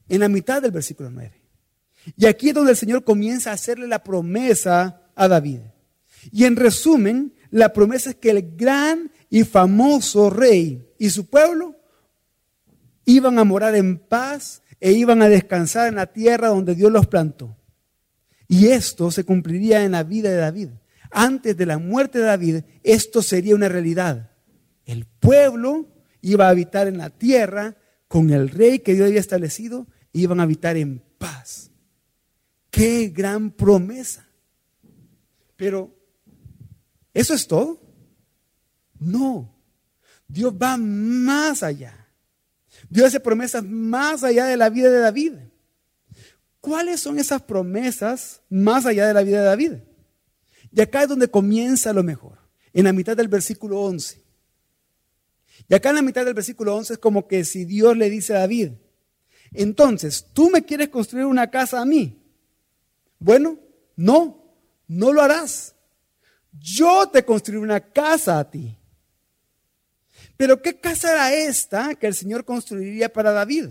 en 0.08 0.20
la 0.20 0.30
mitad 0.30 0.62
del 0.62 0.72
versículo 0.72 1.10
9. 1.10 1.42
Y 2.18 2.26
aquí 2.26 2.50
es 2.50 2.56
donde 2.56 2.72
el 2.72 2.78
Señor 2.78 3.04
comienza 3.04 3.52
a 3.52 3.54
hacerle 3.54 3.88
la 3.88 4.04
promesa 4.04 5.02
a 5.16 5.28
David. 5.28 5.60
Y 6.32 6.46
en 6.46 6.56
resumen, 6.56 7.34
la 7.50 7.74
promesa 7.74 8.12
es 8.12 8.16
que 8.16 8.30
el 8.30 8.56
gran 8.56 9.12
y 9.30 9.44
famoso 9.44 10.30
rey 10.30 10.88
y 10.98 11.10
su 11.10 11.26
pueblo 11.28 11.76
iban 13.06 13.40
a 13.40 13.44
morar 13.44 13.76
en 13.76 13.98
paz 13.98 14.62
e 14.84 14.92
iban 14.92 15.22
a 15.22 15.30
descansar 15.30 15.88
en 15.88 15.96
la 15.96 16.08
tierra 16.08 16.50
donde 16.50 16.76
Dios 16.76 16.92
los 16.92 17.08
plantó. 17.08 17.56
Y 18.50 18.68
esto 18.68 19.12
se 19.12 19.24
cumpliría 19.24 19.86
en 19.86 19.94
la 19.94 20.04
vida 20.04 20.30
de 20.30 20.36
David. 20.36 20.72
Antes 21.10 21.56
de 21.56 21.66
la 21.66 21.78
muerte 21.78 22.20
de 22.20 22.26
David, 22.26 22.64
esto 22.84 23.22
sería 23.22 23.56
una 23.56 23.70
realidad. 23.70 24.32
El 24.86 25.06
pueblo 25.06 25.88
iba 26.20 26.48
a 26.48 26.50
habitar 26.50 26.88
en 26.88 26.98
la 26.98 27.10
tierra 27.10 27.78
con 28.10 28.30
el 28.32 28.50
rey 28.50 28.80
que 28.80 28.94
Dios 28.94 29.08
había 29.08 29.22
establecido, 29.22 29.88
e 30.12 30.20
iban 30.20 30.42
a 30.42 30.44
habitar 30.44 30.76
en 30.76 31.02
paz. 31.18 31.72
Qué 32.70 33.08
gran 33.08 33.52
promesa. 33.52 34.28
Pero, 35.56 35.96
¿eso 37.14 37.34
es 37.34 37.48
todo? 37.48 37.82
No. 39.00 39.56
Dios 40.28 40.54
va 40.62 40.76
más 40.76 41.64
allá. 41.64 42.03
Dios 42.94 43.08
hace 43.08 43.20
promesas 43.20 43.64
más 43.64 44.24
allá 44.24 44.46
de 44.46 44.56
la 44.56 44.70
vida 44.70 44.92
de 44.92 45.00
David. 45.00 45.34
¿Cuáles 46.62 47.00
son 47.00 47.18
esas 47.18 47.42
promesas 47.42 48.44
más 48.52 48.86
allá 48.86 49.08
de 49.08 49.16
la 49.16 49.24
vida 49.24 49.40
de 49.40 49.46
David? 49.46 49.74
Y 50.72 50.80
acá 50.80 51.02
es 51.02 51.10
donde 51.10 51.28
comienza 51.28 51.92
lo 51.92 52.04
mejor, 52.04 52.38
en 52.72 52.84
la 52.84 52.94
mitad 52.94 53.18
del 53.18 53.30
versículo 53.30 53.82
11. 53.82 54.24
Y 55.68 55.74
acá 55.74 55.90
en 55.90 55.96
la 55.96 56.02
mitad 56.04 56.24
del 56.24 56.36
versículo 56.36 56.76
11 56.76 56.94
es 56.94 57.00
como 57.00 57.28
que 57.28 57.46
si 57.46 57.66
Dios 57.66 57.98
le 57.98 58.12
dice 58.12 58.36
a 58.36 58.42
David, 58.42 58.74
entonces, 59.54 60.28
¿tú 60.32 60.52
me 60.52 60.64
quieres 60.64 60.90
construir 60.90 61.26
una 61.26 61.50
casa 61.50 61.82
a 61.82 61.86
mí? 61.86 62.22
Bueno, 63.18 63.58
no, 63.96 64.54
no 64.88 65.12
lo 65.12 65.20
harás. 65.20 65.74
Yo 66.52 67.10
te 67.10 67.26
construiré 67.26 67.64
una 67.64 67.82
casa 67.82 68.38
a 68.38 68.52
ti. 68.52 68.78
Pero 70.38 70.62
¿qué 70.62 70.80
casa 70.80 71.12
era 71.12 71.34
esta 71.34 71.96
que 71.96 72.08
el 72.08 72.14
Señor 72.14 72.46
construiría 72.46 73.12
para 73.12 73.32
David? 73.32 73.70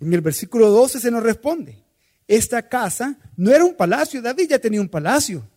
En 0.00 0.12
el 0.12 0.20
versículo 0.20 0.70
12 0.70 1.00
se 1.00 1.10
nos 1.10 1.22
responde, 1.22 1.82
esta 2.28 2.68
casa 2.68 3.18
no 3.36 3.52
era 3.52 3.64
un 3.64 3.74
palacio, 3.74 4.20
David 4.20 4.50
ya 4.50 4.58
tenía 4.58 4.80
un 4.80 4.88
palacio. 4.88 5.48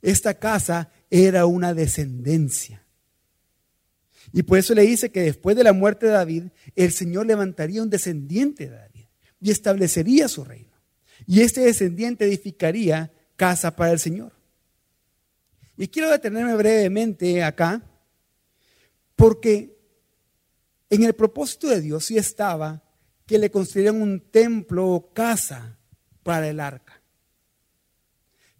Esta 0.00 0.34
casa 0.34 0.90
era 1.10 1.46
una 1.46 1.74
descendencia. 1.74 2.82
Y 4.32 4.42
por 4.42 4.58
eso 4.58 4.74
le 4.74 4.82
dice 4.82 5.10
que 5.10 5.22
después 5.22 5.56
de 5.56 5.64
la 5.64 5.72
muerte 5.72 6.06
de 6.06 6.12
David, 6.12 6.44
el 6.76 6.92
Señor 6.92 7.26
levantaría 7.26 7.82
un 7.82 7.90
descendiente 7.90 8.68
de 8.68 8.76
David 8.76 9.04
y 9.40 9.50
establecería 9.50 10.28
su 10.28 10.44
reino. 10.44 10.68
Y 11.26 11.40
este 11.40 11.62
descendiente 11.62 12.24
edificaría 12.24 13.10
casa 13.36 13.74
para 13.74 13.92
el 13.92 13.98
Señor. 13.98 14.32
Y 15.76 15.88
quiero 15.88 16.10
detenerme 16.10 16.56
brevemente 16.56 17.42
acá 17.42 17.82
porque 19.18 19.76
en 20.88 21.02
el 21.02 21.12
propósito 21.12 21.66
de 21.66 21.80
Dios 21.80 22.04
sí 22.04 22.16
estaba 22.16 22.84
que 23.26 23.36
le 23.36 23.50
construyeran 23.50 24.00
un 24.00 24.20
templo 24.20 24.86
o 24.86 25.12
casa 25.12 25.76
para 26.22 26.48
el 26.48 26.60
arca. 26.60 27.02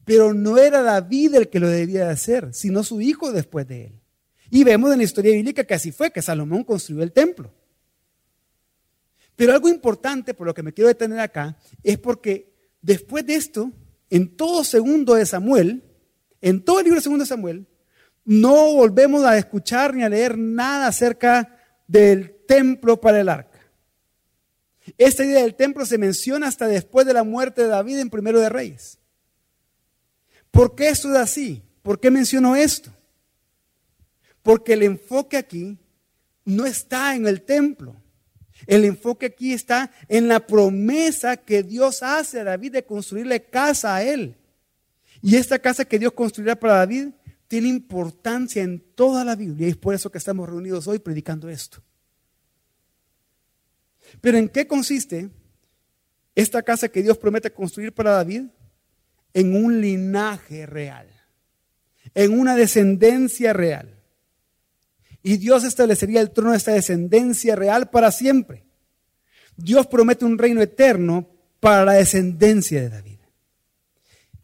Pero 0.04 0.34
no 0.34 0.58
era 0.58 0.82
David 0.82 1.36
el 1.36 1.48
que 1.48 1.60
lo 1.60 1.68
debía 1.68 2.06
de 2.06 2.10
hacer, 2.10 2.52
sino 2.54 2.82
su 2.82 3.00
hijo 3.00 3.30
después 3.30 3.68
de 3.68 3.84
él. 3.84 4.00
Y 4.50 4.64
vemos 4.64 4.90
en 4.90 4.98
la 4.98 5.04
historia 5.04 5.32
bíblica 5.32 5.62
que 5.62 5.74
así 5.74 5.92
fue, 5.92 6.10
que 6.10 6.22
Salomón 6.22 6.64
construyó 6.64 7.04
el 7.04 7.12
templo. 7.12 7.54
Pero 9.36 9.52
algo 9.52 9.68
importante, 9.68 10.34
por 10.34 10.48
lo 10.48 10.54
que 10.54 10.64
me 10.64 10.72
quiero 10.72 10.88
detener 10.88 11.20
acá, 11.20 11.56
es 11.84 11.98
porque 11.98 12.52
después 12.82 13.24
de 13.24 13.36
esto, 13.36 13.70
en 14.10 14.36
todo 14.36 14.64
segundo 14.64 15.14
de 15.14 15.24
Samuel, 15.24 15.84
en 16.40 16.64
todo 16.64 16.80
el 16.80 16.86
libro 16.86 17.00
segundo 17.00 17.22
de 17.22 17.28
Samuel, 17.28 17.67
no 18.28 18.74
volvemos 18.74 19.24
a 19.24 19.38
escuchar 19.38 19.94
ni 19.94 20.04
a 20.04 20.08
leer 20.10 20.36
nada 20.36 20.88
acerca 20.88 21.56
del 21.86 22.36
templo 22.46 23.00
para 23.00 23.22
el 23.22 23.28
arca. 23.30 23.58
Esta 24.98 25.24
idea 25.24 25.40
del 25.40 25.54
templo 25.54 25.86
se 25.86 25.96
menciona 25.96 26.46
hasta 26.46 26.68
después 26.68 27.06
de 27.06 27.14
la 27.14 27.24
muerte 27.24 27.62
de 27.62 27.68
David 27.68 28.00
en 28.00 28.10
Primero 28.10 28.38
de 28.38 28.50
Reyes. 28.50 28.98
¿Por 30.50 30.74
qué 30.74 30.88
esto 30.88 31.10
es 31.10 31.16
así? 31.16 31.62
¿Por 31.80 32.00
qué 32.00 32.10
menciono 32.10 32.54
esto? 32.54 32.90
Porque 34.42 34.74
el 34.74 34.82
enfoque 34.82 35.38
aquí 35.38 35.78
no 36.44 36.66
está 36.66 37.14
en 37.14 37.26
el 37.26 37.40
templo. 37.40 37.96
El 38.66 38.84
enfoque 38.84 39.24
aquí 39.24 39.54
está 39.54 39.90
en 40.06 40.28
la 40.28 40.46
promesa 40.46 41.38
que 41.38 41.62
Dios 41.62 42.02
hace 42.02 42.40
a 42.40 42.44
David 42.44 42.72
de 42.72 42.84
construirle 42.84 43.42
casa 43.44 43.96
a 43.96 44.02
él. 44.02 44.36
Y 45.22 45.36
esta 45.36 45.58
casa 45.58 45.86
que 45.86 45.98
Dios 45.98 46.12
construirá 46.12 46.54
para 46.54 46.74
David 46.74 47.08
tiene 47.48 47.68
importancia 47.68 48.62
en 48.62 48.80
toda 48.94 49.24
la 49.24 49.34
Biblia 49.34 49.66
y 49.66 49.70
es 49.70 49.76
por 49.76 49.94
eso 49.94 50.12
que 50.12 50.18
estamos 50.18 50.48
reunidos 50.48 50.86
hoy 50.86 50.98
predicando 50.98 51.48
esto. 51.48 51.82
Pero 54.20 54.38
¿en 54.38 54.48
qué 54.48 54.66
consiste 54.66 55.30
esta 56.34 56.62
casa 56.62 56.88
que 56.88 57.02
Dios 57.02 57.18
promete 57.18 57.50
construir 57.50 57.92
para 57.92 58.12
David? 58.12 58.44
En 59.32 59.54
un 59.54 59.80
linaje 59.80 60.66
real, 60.66 61.08
en 62.14 62.38
una 62.38 62.54
descendencia 62.54 63.52
real. 63.52 63.94
Y 65.22 65.36
Dios 65.36 65.64
establecería 65.64 66.20
el 66.20 66.30
trono 66.30 66.52
de 66.52 66.58
esta 66.58 66.72
descendencia 66.72 67.56
real 67.56 67.90
para 67.90 68.12
siempre. 68.12 68.64
Dios 69.56 69.86
promete 69.86 70.24
un 70.24 70.38
reino 70.38 70.62
eterno 70.62 71.28
para 71.60 71.84
la 71.84 71.92
descendencia 71.94 72.80
de 72.80 72.88
David. 72.88 73.07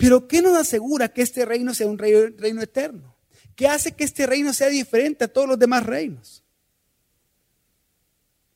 Pero 0.05 0.29
¿qué 0.29 0.43
nos 0.43 0.55
asegura 0.59 1.09
que 1.09 1.23
este 1.23 1.47
reino 1.47 1.73
sea 1.73 1.87
un 1.87 1.97
reino, 1.97 2.61
eterno? 2.61 3.17
¿Qué 3.57 3.67
hace 3.67 3.93
que 3.93 4.05
este 4.05 4.27
reino 4.27 4.53
sea 4.53 4.69
diferente 4.69 5.25
a 5.25 5.29
todos 5.29 5.49
los 5.49 5.59
demás 5.59 5.87
reinos? 5.87 6.45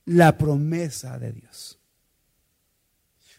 La 0.05 0.37
promesa 0.37 1.19
de 1.19 1.33
Dios. 1.33 1.79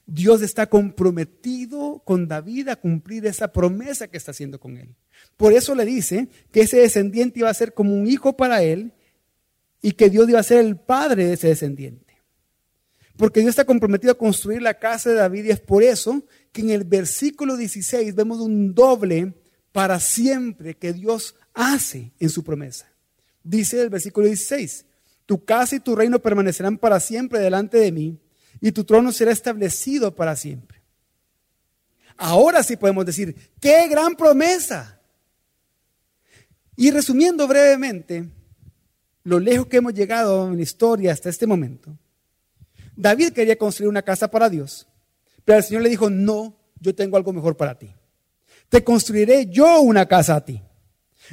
Dios 0.07 0.41
está 0.41 0.65
comprometido 0.65 2.01
con 2.03 2.27
David 2.27 2.69
a 2.69 2.77
cumplir 2.77 3.27
esa 3.27 3.51
promesa 3.51 4.07
que 4.07 4.17
está 4.17 4.31
haciendo 4.31 4.59
con 4.59 4.77
él. 4.77 4.95
Por 5.37 5.53
eso 5.53 5.75
le 5.75 5.85
dice 5.85 6.29
que 6.51 6.61
ese 6.61 6.77
descendiente 6.77 7.37
iba 7.37 7.49
a 7.51 7.53
ser 7.53 7.75
como 7.75 7.93
un 7.93 8.07
hijo 8.07 8.35
para 8.35 8.63
él 8.63 8.91
y 9.83 9.91
que 9.91 10.09
Dios 10.09 10.27
iba 10.27 10.39
a 10.39 10.43
ser 10.43 10.65
el 10.65 10.77
padre 10.77 11.27
de 11.27 11.33
ese 11.33 11.49
descendiente. 11.49 12.09
Porque 13.17 13.41
Dios 13.41 13.51
está 13.51 13.65
comprometido 13.65 14.13
a 14.13 14.17
construir 14.17 14.63
la 14.63 14.79
casa 14.79 15.11
de 15.11 15.17
David 15.17 15.45
y 15.45 15.51
es 15.51 15.59
por 15.59 15.83
eso 15.83 16.23
que 16.51 16.61
en 16.61 16.69
el 16.71 16.83
versículo 16.83 17.57
16 17.57 18.15
vemos 18.15 18.39
un 18.39 18.73
doble 18.73 19.33
para 19.71 19.99
siempre 19.99 20.75
que 20.75 20.93
Dios 20.93 21.35
hace 21.53 22.11
en 22.19 22.29
su 22.29 22.43
promesa. 22.43 22.91
Dice 23.43 23.81
el 23.81 23.89
versículo 23.89 24.27
16, 24.27 24.85
tu 25.25 25.43
casa 25.45 25.75
y 25.75 25.79
tu 25.79 25.95
reino 25.95 26.19
permanecerán 26.19 26.77
para 26.77 26.99
siempre 26.99 27.39
delante 27.39 27.77
de 27.77 27.91
mí 27.91 28.19
y 28.61 28.71
tu 28.71 28.83
trono 28.83 29.11
será 29.11 29.31
establecido 29.31 30.15
para 30.15 30.35
siempre. 30.35 30.81
Ahora 32.17 32.63
sí 32.63 32.75
podemos 32.75 33.05
decir, 33.05 33.33
qué 33.61 33.87
gran 33.87 34.15
promesa. 34.15 34.99
Y 36.75 36.91
resumiendo 36.91 37.47
brevemente, 37.47 38.27
lo 39.23 39.39
lejos 39.39 39.67
que 39.67 39.77
hemos 39.77 39.93
llegado 39.93 40.47
en 40.47 40.57
la 40.57 40.63
historia 40.63 41.13
hasta 41.13 41.29
este 41.29 41.47
momento, 41.47 41.97
David 42.95 43.31
quería 43.31 43.57
construir 43.57 43.89
una 43.89 44.01
casa 44.01 44.29
para 44.29 44.49
Dios, 44.49 44.88
pero 45.49 45.57
el 45.57 45.63
Señor 45.63 45.81
le 45.81 45.89
dijo, 45.89 46.11
no, 46.11 46.55
yo 46.79 46.93
tengo 46.93 47.17
algo 47.17 47.33
mejor 47.33 47.57
para 47.57 47.75
ti. 47.75 47.91
Te 48.69 48.83
construiré 48.83 49.47
yo 49.47 49.81
una 49.81 50.05
casa 50.05 50.35
a 50.35 50.45
ti. 50.45 50.61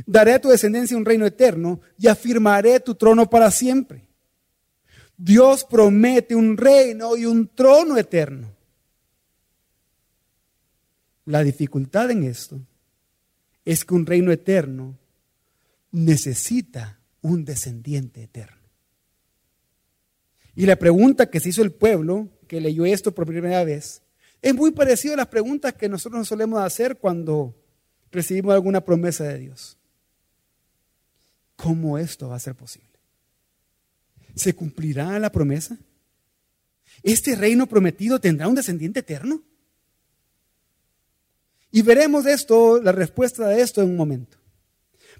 Daré 0.06 0.32
a 0.32 0.40
tu 0.40 0.48
descendencia 0.48 0.96
un 0.96 1.04
reino 1.04 1.26
eterno 1.26 1.82
y 1.98 2.06
afirmaré 2.06 2.80
tu 2.80 2.94
trono 2.94 3.28
para 3.28 3.50
siempre. 3.50 4.06
Dios 5.18 5.66
promete 5.68 6.34
un 6.34 6.56
reino 6.56 7.14
y 7.14 7.26
un 7.26 7.46
trono 7.48 7.98
eterno. 7.98 8.54
La 11.26 11.42
dificultad 11.42 12.10
en 12.10 12.22
esto 12.22 12.58
es 13.66 13.84
que 13.84 13.92
un 13.92 14.06
reino 14.06 14.32
eterno 14.32 14.96
necesita 15.92 17.00
un 17.20 17.44
descendiente 17.44 18.22
eterno. 18.22 18.62
Y 20.54 20.64
la 20.64 20.76
pregunta 20.76 21.28
que 21.28 21.38
se 21.38 21.50
hizo 21.50 21.62
el 21.62 21.72
pueblo, 21.72 22.30
que 22.48 22.62
leyó 22.62 22.86
esto 22.86 23.14
por 23.14 23.26
primera 23.26 23.62
vez, 23.62 24.00
es 24.42 24.54
muy 24.54 24.70
parecido 24.70 25.14
a 25.14 25.18
las 25.18 25.28
preguntas 25.28 25.74
que 25.74 25.88
nosotros 25.88 26.20
nos 26.20 26.28
solemos 26.28 26.60
hacer 26.60 26.98
cuando 26.98 27.54
recibimos 28.10 28.54
alguna 28.54 28.80
promesa 28.80 29.24
de 29.24 29.38
Dios. 29.38 29.76
¿Cómo 31.56 31.98
esto 31.98 32.28
va 32.28 32.36
a 32.36 32.40
ser 32.40 32.54
posible? 32.54 32.88
¿Se 34.34 34.54
cumplirá 34.54 35.18
la 35.18 35.32
promesa? 35.32 35.78
¿Este 37.02 37.34
reino 37.34 37.66
prometido 37.66 38.20
tendrá 38.20 38.48
un 38.48 38.54
descendiente 38.54 39.00
eterno? 39.00 39.42
Y 41.70 41.82
veremos 41.82 42.26
esto, 42.26 42.80
la 42.80 42.92
respuesta 42.92 43.48
de 43.48 43.60
esto 43.60 43.82
en 43.82 43.90
un 43.90 43.96
momento. 43.96 44.38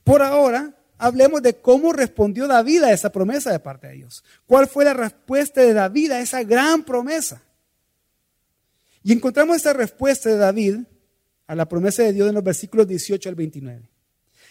Por 0.04 0.22
ahora, 0.22 0.74
hablemos 0.98 1.42
de 1.42 1.56
cómo 1.56 1.92
respondió 1.92 2.46
David 2.46 2.84
a 2.84 2.92
esa 2.92 3.10
promesa 3.10 3.50
de 3.50 3.58
parte 3.58 3.88
de 3.88 3.94
Dios. 3.94 4.24
¿Cuál 4.46 4.66
fue 4.66 4.84
la 4.84 4.94
respuesta 4.94 5.60
de 5.60 5.74
David 5.74 6.12
a 6.12 6.20
esa 6.20 6.42
gran 6.44 6.84
promesa? 6.84 7.42
Y 9.06 9.12
encontramos 9.12 9.58
esa 9.58 9.72
respuesta 9.72 10.28
de 10.28 10.36
David 10.36 10.78
a 11.46 11.54
la 11.54 11.68
promesa 11.68 12.02
de 12.02 12.12
Dios 12.12 12.28
en 12.28 12.34
los 12.34 12.42
versículos 12.42 12.88
18 12.88 13.28
al 13.28 13.36
29. 13.36 13.88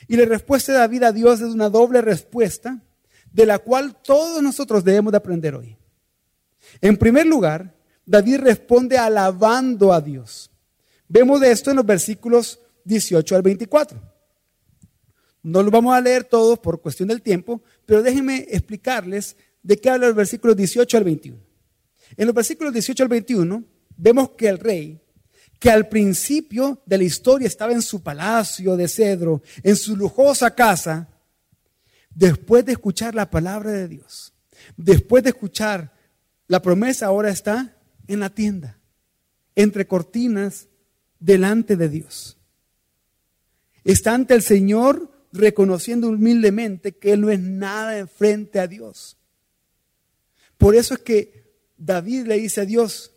Y 0.08 0.16
la 0.16 0.24
respuesta 0.24 0.72
de 0.72 0.78
David 0.78 1.04
a 1.04 1.12
Dios 1.12 1.42
es 1.42 1.48
una 1.48 1.70
doble 1.70 2.00
respuesta 2.00 2.82
de 3.34 3.46
la 3.46 3.60
cual 3.60 4.02
todos 4.02 4.42
nosotros 4.42 4.86
debemos 4.86 5.12
de 5.12 5.18
aprender 5.18 5.56
hoy. 5.56 5.76
En 6.80 6.96
primer 6.96 7.26
lugar, 7.26 7.76
David 8.06 8.38
responde 8.38 8.98
alabando 8.98 9.92
a 9.92 10.00
Dios. 10.00 10.50
Vemos 11.10 11.42
de 11.42 11.52
esto 11.52 11.72
en 11.72 11.76
los 11.76 11.86
versículos 11.86 12.62
18 12.86 13.36
al 13.36 13.42
24. 13.42 14.02
No 15.44 15.64
lo 15.64 15.70
vamos 15.70 15.94
a 15.94 16.00
leer 16.00 16.24
todos 16.24 16.60
por 16.60 16.82
cuestión 16.82 17.10
del 17.10 17.22
tiempo, 17.22 17.62
pero 17.86 18.02
déjenme 18.02 18.48
explicarles 18.50 19.36
de 19.62 19.76
qué 19.76 19.90
habla 19.90 20.08
los 20.08 20.16
versículos 20.16 20.56
18 20.56 20.96
al 20.96 21.04
21. 21.04 21.38
En 22.16 22.26
los 22.26 22.34
versículos 22.34 22.72
18 22.72 23.04
al 23.04 23.10
21 23.10 23.75
vemos 23.98 24.32
que 24.32 24.48
el 24.48 24.60
rey, 24.60 25.02
que 25.60 25.72
al 25.72 25.88
principio 25.88 26.82
de 26.86 26.98
la 26.98 27.04
historia 27.04 27.48
estaba 27.48 27.74
en 27.74 27.82
su 27.82 28.04
palacio 28.04 28.76
de 28.76 28.88
cedro, 28.88 29.42
en 29.64 29.76
su 29.76 29.96
lujosa 29.96 30.54
casa, 30.54 31.10
después 32.14 32.66
de 32.66 32.74
escuchar 32.74 33.16
la 33.16 33.30
palabra 33.30 33.72
de 33.72 33.88
Dios, 33.88 34.34
después 34.78 35.24
de 35.24 35.30
escuchar 35.30 35.94
la 36.48 36.62
promesa, 36.62 37.08
ahora 37.08 37.30
está 37.30 37.78
en 38.08 38.20
la 38.20 38.30
tienda, 38.30 38.80
entre 39.56 39.88
cortinas, 39.88 40.68
delante 41.20 41.76
de 41.76 41.90
Dios. 41.90 42.38
Está 43.84 44.14
ante 44.14 44.34
el 44.34 44.42
Señor 44.42 45.12
reconociendo 45.32 46.10
humildemente 46.10 46.96
que 46.96 47.14
Él 47.14 47.22
no 47.22 47.30
es 47.30 47.40
nada 47.40 47.98
en 47.98 48.08
frente 48.08 48.60
a 48.60 48.68
Dios. 48.68 49.18
Por 50.58 50.76
eso 50.76 50.94
es 50.94 51.00
que 51.02 51.56
David 51.78 52.28
le 52.28 52.38
dice 52.38 52.62
a 52.62 52.66
Dios, 52.66 53.15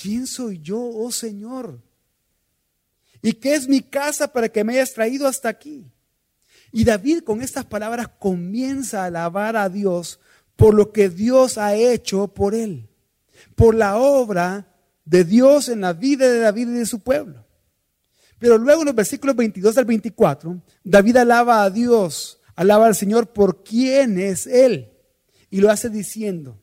¿quién 0.00 0.26
soy 0.26 0.60
yo, 0.60 0.80
oh 0.80 1.10
Señor? 1.10 1.80
¿Y 3.22 3.32
qué 3.34 3.54
es 3.54 3.68
mi 3.68 3.80
casa 3.80 4.32
para 4.32 4.48
que 4.48 4.64
me 4.64 4.74
hayas 4.74 4.92
traído 4.92 5.26
hasta 5.26 5.48
aquí? 5.48 5.84
Y 6.72 6.84
David 6.84 7.20
con 7.20 7.42
estas 7.42 7.64
palabras 7.64 8.08
comienza 8.18 9.02
a 9.02 9.06
alabar 9.06 9.56
a 9.56 9.68
Dios 9.68 10.20
por 10.56 10.74
lo 10.74 10.92
que 10.92 11.08
Dios 11.08 11.58
ha 11.58 11.74
hecho 11.74 12.28
por 12.28 12.54
él, 12.54 12.88
por 13.54 13.74
la 13.74 13.96
obra 13.96 14.74
de 15.04 15.24
Dios 15.24 15.68
en 15.68 15.82
la 15.82 15.92
vida 15.92 16.30
de 16.30 16.40
David 16.40 16.68
y 16.68 16.78
de 16.78 16.86
su 16.86 17.00
pueblo. 17.00 17.44
Pero 18.38 18.58
luego 18.58 18.82
en 18.82 18.86
los 18.86 18.94
versículos 18.94 19.36
22 19.36 19.78
al 19.78 19.84
24, 19.84 20.62
David 20.84 21.16
alaba 21.16 21.62
a 21.62 21.70
Dios, 21.70 22.40
alaba 22.54 22.86
al 22.86 22.94
Señor 22.94 23.32
por 23.32 23.62
quién 23.62 24.18
es 24.18 24.46
Él. 24.46 24.92
Y 25.48 25.60
lo 25.60 25.70
hace 25.70 25.88
diciendo, 25.88 26.60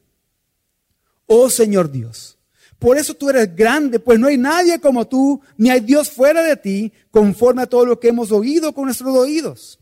oh 1.26 1.50
Señor 1.50 1.90
Dios, 1.90 2.33
por 2.84 2.98
eso 2.98 3.14
tú 3.14 3.30
eres 3.30 3.56
grande, 3.56 3.98
pues 3.98 4.20
no 4.20 4.28
hay 4.28 4.38
nadie 4.38 4.78
como 4.78 5.08
tú, 5.08 5.40
ni 5.56 5.70
hay 5.70 5.80
Dios 5.80 6.12
fuera 6.12 6.44
de 6.44 6.58
ti, 6.58 6.92
conforme 7.12 7.62
a 7.62 7.66
todo 7.66 7.86
lo 7.86 7.98
que 7.98 8.10
hemos 8.10 8.30
oído 8.34 8.74
con 8.74 8.84
nuestros 8.84 9.16
oídos. 9.16 9.80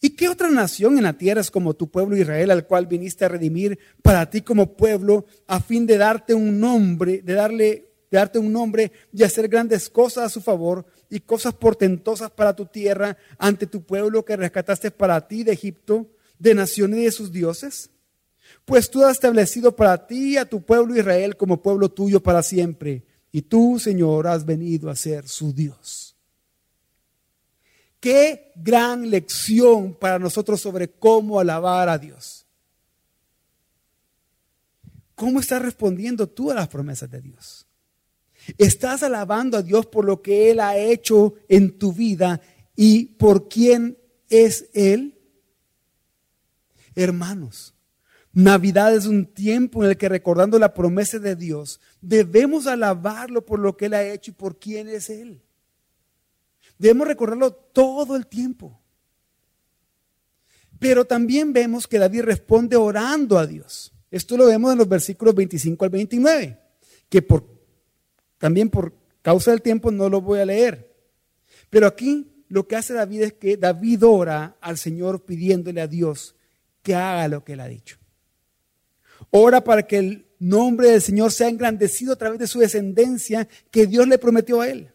¿Y 0.00 0.16
qué 0.16 0.26
otra 0.26 0.48
nación 0.48 0.96
en 0.96 1.02
la 1.02 1.12
tierra 1.12 1.42
es 1.42 1.50
como 1.50 1.74
tu 1.74 1.90
pueblo 1.90 2.16
Israel, 2.16 2.50
al 2.50 2.66
cual 2.66 2.86
viniste 2.86 3.26
a 3.26 3.28
redimir 3.28 3.78
para 4.00 4.30
ti 4.30 4.40
como 4.40 4.74
pueblo, 4.74 5.26
a 5.46 5.60
fin 5.60 5.84
de 5.84 5.98
darte 5.98 6.32
un 6.32 6.58
nombre, 6.58 7.20
de 7.20 7.34
darle, 7.34 7.66
de 8.10 8.16
darte 8.16 8.38
un 8.38 8.50
nombre 8.50 8.90
y 9.12 9.22
hacer 9.22 9.46
grandes 9.46 9.90
cosas 9.90 10.24
a 10.24 10.30
su 10.30 10.40
favor 10.40 10.86
y 11.10 11.20
cosas 11.20 11.52
portentosas 11.52 12.30
para 12.30 12.56
tu 12.56 12.64
tierra 12.64 13.18
ante 13.36 13.66
tu 13.66 13.82
pueblo 13.82 14.24
que 14.24 14.38
rescataste 14.38 14.90
para 14.90 15.28
ti 15.28 15.44
de 15.44 15.52
Egipto, 15.52 16.06
de 16.38 16.54
naciones 16.54 17.00
y 17.00 17.04
de 17.04 17.12
sus 17.12 17.30
dioses? 17.32 17.90
Pues 18.64 18.90
tú 18.90 19.04
has 19.04 19.12
establecido 19.12 19.74
para 19.74 20.06
ti 20.06 20.36
a 20.36 20.48
tu 20.48 20.62
pueblo 20.62 20.96
Israel 20.96 21.36
como 21.36 21.60
pueblo 21.60 21.90
tuyo 21.90 22.22
para 22.22 22.42
siempre, 22.42 23.04
y 23.32 23.42
tú, 23.42 23.78
Señor, 23.78 24.26
has 24.26 24.44
venido 24.44 24.90
a 24.90 24.96
ser 24.96 25.28
su 25.28 25.52
Dios. 25.52 26.16
Qué 28.00 28.52
gran 28.56 29.10
lección 29.10 29.94
para 29.94 30.18
nosotros 30.18 30.60
sobre 30.60 30.90
cómo 30.90 31.38
alabar 31.38 31.88
a 31.88 31.98
Dios. 31.98 32.46
¿Cómo 35.14 35.38
estás 35.38 35.60
respondiendo 35.60 36.26
tú 36.26 36.50
a 36.50 36.54
las 36.54 36.68
promesas 36.68 37.10
de 37.10 37.20
Dios? 37.20 37.66
¿Estás 38.56 39.02
alabando 39.02 39.58
a 39.58 39.62
Dios 39.62 39.84
por 39.84 40.06
lo 40.06 40.22
que 40.22 40.50
Él 40.50 40.60
ha 40.60 40.78
hecho 40.78 41.34
en 41.46 41.78
tu 41.78 41.92
vida 41.92 42.40
y 42.74 43.04
por 43.04 43.48
quién 43.48 43.98
es 44.30 44.70
Él? 44.72 45.18
Hermanos, 46.94 47.74
Navidad 48.32 48.94
es 48.94 49.06
un 49.06 49.26
tiempo 49.26 49.82
en 49.82 49.90
el 49.90 49.96
que 49.96 50.08
recordando 50.08 50.58
la 50.58 50.72
promesa 50.72 51.18
de 51.18 51.34
Dios, 51.34 51.80
debemos 52.00 52.66
alabarlo 52.66 53.44
por 53.44 53.58
lo 53.58 53.76
que 53.76 53.86
Él 53.86 53.94
ha 53.94 54.04
hecho 54.04 54.30
y 54.30 54.34
por 54.34 54.58
quién 54.58 54.88
es 54.88 55.10
Él. 55.10 55.42
Debemos 56.78 57.08
recordarlo 57.08 57.52
todo 57.52 58.16
el 58.16 58.26
tiempo. 58.26 58.80
Pero 60.78 61.04
también 61.04 61.52
vemos 61.52 61.86
que 61.86 61.98
David 61.98 62.22
responde 62.22 62.76
orando 62.76 63.36
a 63.36 63.46
Dios. 63.46 63.92
Esto 64.10 64.36
lo 64.36 64.46
vemos 64.46 64.72
en 64.72 64.78
los 64.78 64.88
versículos 64.88 65.34
25 65.34 65.84
al 65.84 65.90
29, 65.90 66.58
que 67.08 67.22
por, 67.22 67.44
también 68.38 68.70
por 68.70 68.94
causa 69.22 69.50
del 69.50 69.60
tiempo 69.60 69.90
no 69.90 70.08
lo 70.08 70.20
voy 70.20 70.40
a 70.40 70.46
leer. 70.46 70.90
Pero 71.68 71.86
aquí 71.86 72.44
lo 72.48 72.66
que 72.66 72.76
hace 72.76 72.94
David 72.94 73.22
es 73.22 73.32
que 73.34 73.56
David 73.56 74.04
ora 74.04 74.56
al 74.60 74.78
Señor 74.78 75.24
pidiéndole 75.24 75.80
a 75.80 75.86
Dios 75.86 76.34
que 76.82 76.94
haga 76.94 77.28
lo 77.28 77.44
que 77.44 77.52
él 77.52 77.60
ha 77.60 77.68
dicho. 77.68 77.99
Ora 79.30 79.62
para 79.62 79.84
que 79.84 79.98
el 79.98 80.26
nombre 80.38 80.90
del 80.90 81.02
Señor 81.02 81.30
sea 81.30 81.48
engrandecido 81.48 82.12
a 82.12 82.16
través 82.16 82.38
de 82.38 82.46
su 82.46 82.58
descendencia 82.58 83.46
que 83.70 83.86
Dios 83.86 84.08
le 84.08 84.18
prometió 84.18 84.60
a 84.60 84.68
él. 84.68 84.90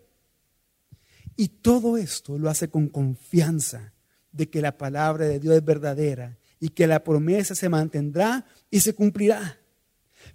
Y 1.38 1.48
todo 1.50 1.98
esto 1.98 2.38
lo 2.38 2.50
hace 2.50 2.70
con 2.70 2.88
confianza 2.88 3.94
de 4.32 4.50
que 4.50 4.62
la 4.62 4.78
palabra 4.78 5.26
de 5.26 5.40
Dios 5.40 5.56
es 5.56 5.64
verdadera 5.64 6.38
y 6.60 6.70
que 6.70 6.88
la 6.88 7.04
promesa 7.04 7.56
se 7.56 7.70
mantendrá 7.70 8.46
y 8.70 8.80
se 8.80 8.94
cumplirá. 8.94 9.60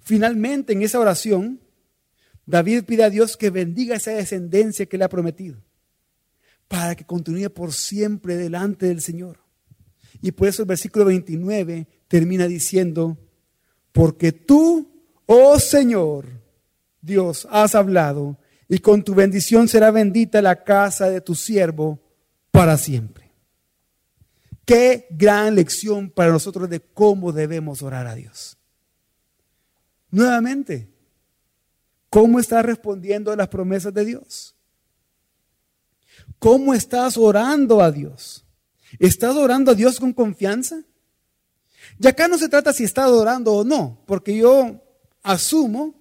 Finalmente, 0.00 0.72
en 0.72 0.82
esa 0.82 1.00
oración, 1.00 1.60
David 2.46 2.84
pide 2.84 3.04
a 3.04 3.10
Dios 3.10 3.36
que 3.36 3.50
bendiga 3.50 3.96
esa 3.96 4.12
descendencia 4.12 4.86
que 4.86 4.98
le 4.98 5.04
ha 5.04 5.08
prometido, 5.08 5.62
para 6.68 6.94
que 6.94 7.04
continúe 7.04 7.50
por 7.50 7.72
siempre 7.72 8.36
delante 8.36 8.86
del 8.86 9.00
Señor. 9.00 9.40
Y 10.22 10.32
por 10.32 10.48
eso 10.48 10.62
el 10.62 10.68
versículo 10.68 11.06
29 11.06 11.86
termina 12.08 12.46
diciendo, 12.46 13.18
porque 13.92 14.32
tú, 14.32 14.88
oh 15.26 15.58
Señor, 15.58 16.26
Dios, 17.00 17.46
has 17.50 17.74
hablado 17.74 18.38
y 18.68 18.78
con 18.78 19.02
tu 19.02 19.14
bendición 19.14 19.68
será 19.68 19.90
bendita 19.90 20.42
la 20.42 20.62
casa 20.64 21.08
de 21.08 21.20
tu 21.20 21.34
siervo 21.34 22.00
para 22.50 22.76
siempre. 22.76 23.32
Qué 24.64 25.08
gran 25.10 25.56
lección 25.56 26.10
para 26.10 26.30
nosotros 26.30 26.70
de 26.70 26.80
cómo 26.80 27.32
debemos 27.32 27.82
orar 27.82 28.06
a 28.06 28.14
Dios. 28.14 28.56
Nuevamente, 30.10 30.88
¿cómo 32.08 32.38
estás 32.38 32.64
respondiendo 32.64 33.32
a 33.32 33.36
las 33.36 33.48
promesas 33.48 33.92
de 33.92 34.04
Dios? 34.04 34.54
¿Cómo 36.38 36.74
estás 36.74 37.16
orando 37.16 37.82
a 37.82 37.90
Dios? 37.90 38.44
¿Estás 38.98 39.36
orando 39.36 39.72
a 39.72 39.74
Dios 39.74 39.98
con 39.98 40.12
confianza? 40.12 40.84
Y 42.02 42.06
acá 42.08 42.28
no 42.28 42.38
se 42.38 42.48
trata 42.48 42.72
si 42.72 42.84
estás 42.84 43.10
orando 43.10 43.52
o 43.52 43.62
no, 43.62 44.02
porque 44.06 44.34
yo 44.34 44.82
asumo 45.22 45.94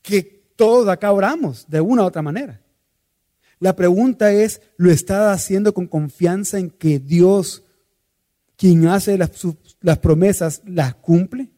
que 0.00 0.22
todos 0.56 0.88
acá 0.88 1.12
oramos 1.12 1.66
de 1.68 1.82
una 1.82 2.04
u 2.04 2.06
otra 2.06 2.22
manera. 2.22 2.62
La 3.58 3.76
pregunta 3.76 4.32
es, 4.32 4.62
¿lo 4.78 4.90
está 4.90 5.32
haciendo 5.32 5.74
con 5.74 5.88
confianza 5.88 6.58
en 6.58 6.70
que 6.70 6.98
Dios, 6.98 7.64
quien 8.56 8.86
hace 8.86 9.18
las, 9.18 9.30
las 9.82 9.98
promesas, 9.98 10.62
las 10.64 10.94
cumple? 10.94 11.50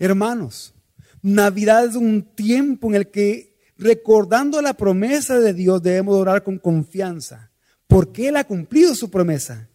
Hermanos, 0.00 0.74
Navidad 1.22 1.84
es 1.84 1.94
un 1.94 2.22
tiempo 2.34 2.88
en 2.88 2.96
el 2.96 3.08
que 3.08 3.56
recordando 3.78 4.60
la 4.60 4.74
promesa 4.74 5.38
de 5.38 5.54
Dios 5.54 5.80
debemos 5.80 6.16
orar 6.16 6.42
con 6.42 6.58
confianza, 6.58 7.52
porque 7.86 8.28
Él 8.28 8.36
ha 8.36 8.42
cumplido 8.42 8.96
su 8.96 9.10
promesa 9.10 9.69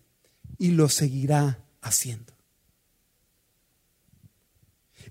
y 0.57 0.71
lo 0.71 0.89
seguirá 0.89 1.63
haciendo. 1.81 2.33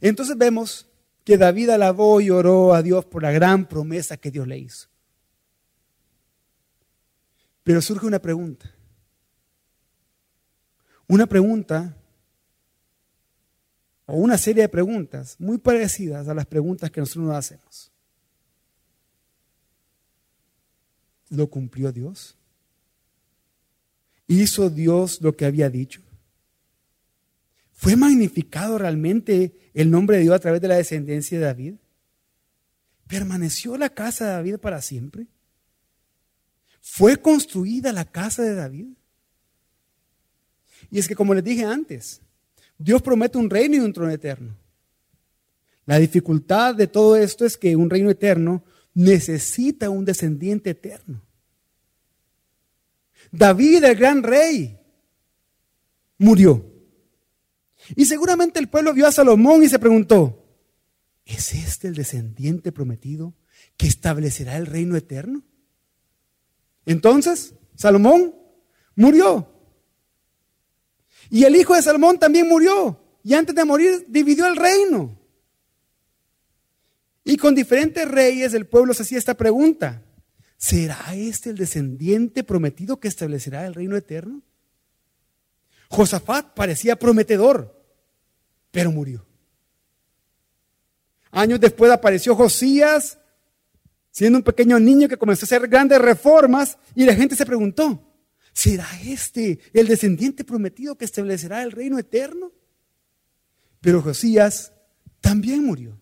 Entonces 0.00 0.37
vemos 0.37 0.88
que 1.24 1.38
David 1.38 1.70
alabó 1.70 2.20
y 2.20 2.30
oró 2.30 2.74
a 2.74 2.83
Dios 2.83 3.04
por 3.04 3.22
la 3.22 3.33
gran 3.33 3.66
promesa 3.66 4.16
que 4.16 4.30
Dios 4.30 4.46
le 4.46 4.59
hizo. 4.59 4.88
Pero 7.62 7.80
surge 7.80 8.07
una 8.07 8.18
pregunta. 8.18 8.70
Una 11.07 11.26
pregunta 11.26 11.96
o 14.07 14.16
una 14.16 14.37
serie 14.37 14.62
de 14.62 14.68
preguntas 14.68 15.37
muy 15.38 15.59
parecidas 15.59 16.28
a 16.28 16.35
las 16.35 16.46
preguntas 16.46 16.90
que 16.90 17.00
nosotros 17.00 17.26
nos 17.26 17.37
hacemos. 17.37 17.90
¿Lo 21.30 21.48
cumplió 21.48 21.90
Dios? 21.90 22.37
¿Hizo 24.42 24.68
Dios 24.68 25.20
lo 25.20 25.37
que 25.37 25.44
había 25.44 25.70
dicho? 25.70 26.03
¿Fue 27.73 27.94
magnificado 27.94 28.79
realmente 28.79 29.70
el 29.75 29.90
nombre 29.90 30.16
de 30.16 30.25
Dios 30.25 30.35
a 30.35 30.40
través 30.40 30.61
de 30.61 30.68
la 30.68 30.77
descendencia 30.77 31.38
de 31.38 31.44
David? 31.44 31.75
¿Permaneció 33.07 33.77
la 33.77 33.90
casa 33.90 34.25
de 34.25 34.33
David 34.33 34.57
para 34.59 34.83
siempre? 34.83 35.27
¿Fue 36.81 37.16
construida 37.16 37.92
la 37.92 38.05
casa 38.05 38.42
de 38.42 38.55
David? 38.55 38.88
Y 40.90 40.99
es 40.99 41.07
que 41.07 41.14
como 41.14 41.33
les 41.35 41.44
dije 41.44 41.64
antes, 41.64 42.20
Dios 42.77 43.03
promete 43.03 43.38
un 43.38 43.49
reino 43.49 43.77
y 43.77 43.81
un 43.81 43.92
trono 43.92 44.11
eterno. 44.11 44.57
La 45.87 45.99
dificultad 45.99 46.75
de 46.75 46.88
todo 46.88 47.16
esto 47.16 47.44
es 47.44 47.57
que 47.57 47.77
un 47.77 47.88
reino 47.88 48.11
eterno 48.11 48.64
necesita 48.94 49.90
un 49.90 50.05
descendiente 50.05 50.70
eterno. 50.70 51.23
David, 53.37 53.83
el 53.83 53.97
gran 53.97 54.23
rey, 54.23 54.79
murió. 56.18 56.64
Y 57.97 58.07
seguramente 58.07 58.61
el 58.61 58.68
pueblo 58.68 58.94
vio 58.94 59.09
a 59.09 59.12
Salomón 59.12 59.62
y 59.64 59.68
se 59.68 59.81
preguntó, 59.81 60.47
¿es 61.25 61.53
este 61.53 61.88
el 61.88 61.94
descendiente 61.94 62.70
prometido 62.70 63.35
que 63.77 63.88
establecerá 63.88 64.57
el 64.57 64.66
reino 64.66 64.97
eterno? 64.97 65.42
Entonces, 66.87 67.55
Salomón 67.75 68.37
murió. 68.94 69.51
Y 71.29 71.42
el 71.42 71.57
hijo 71.57 71.75
de 71.75 71.83
Salomón 71.83 72.18
también 72.18 72.49
murió. 72.49 73.01
Y 73.25 73.35
antes 73.35 73.55
de 73.55 73.64
morir 73.64 74.05
dividió 74.09 74.47
el 74.47 74.55
reino. 74.55 75.18
Y 77.25 77.37
con 77.37 77.55
diferentes 77.55 78.07
reyes 78.07 78.55
el 78.55 78.66
pueblo 78.66 78.94
se 78.94 79.03
hacía 79.03 79.18
esta 79.18 79.35
pregunta. 79.35 80.03
¿Será 80.64 81.14
este 81.14 81.50
el 81.50 81.57
descendiente 81.57 82.42
prometido 82.42 82.98
que 82.98 83.07
establecerá 83.07 83.66
el 83.66 83.74
reino 83.74 83.98
eterno? 83.98 84.40
Josafat 85.90 86.55
parecía 86.55 86.96
prometedor, 86.96 87.79
pero 88.70 88.90
murió. 88.90 89.27
Años 91.33 91.61
después 91.61 91.92
apareció 91.92 92.35
Josías, 92.35 93.18
siendo 94.11 94.38
un 94.38 94.42
pequeño 94.42 94.81
niño 94.81 95.07
que 95.07 95.18
comenzó 95.18 95.44
a 95.44 95.48
hacer 95.48 95.68
grandes 95.68 96.00
reformas 96.00 96.79
y 96.94 97.05
la 97.05 97.14
gente 97.14 97.37
se 97.37 97.44
preguntó, 97.44 98.03
¿será 98.55 98.88
este 99.05 99.59
el 99.74 99.87
descendiente 99.87 100.44
prometido 100.44 100.96
que 100.96 101.05
establecerá 101.05 101.62
el 101.62 101.72
reino 101.72 101.98
eterno? 101.98 102.53
Pero 103.83 104.00
Josías 104.00 104.72
también 105.20 105.62
murió. 105.62 106.00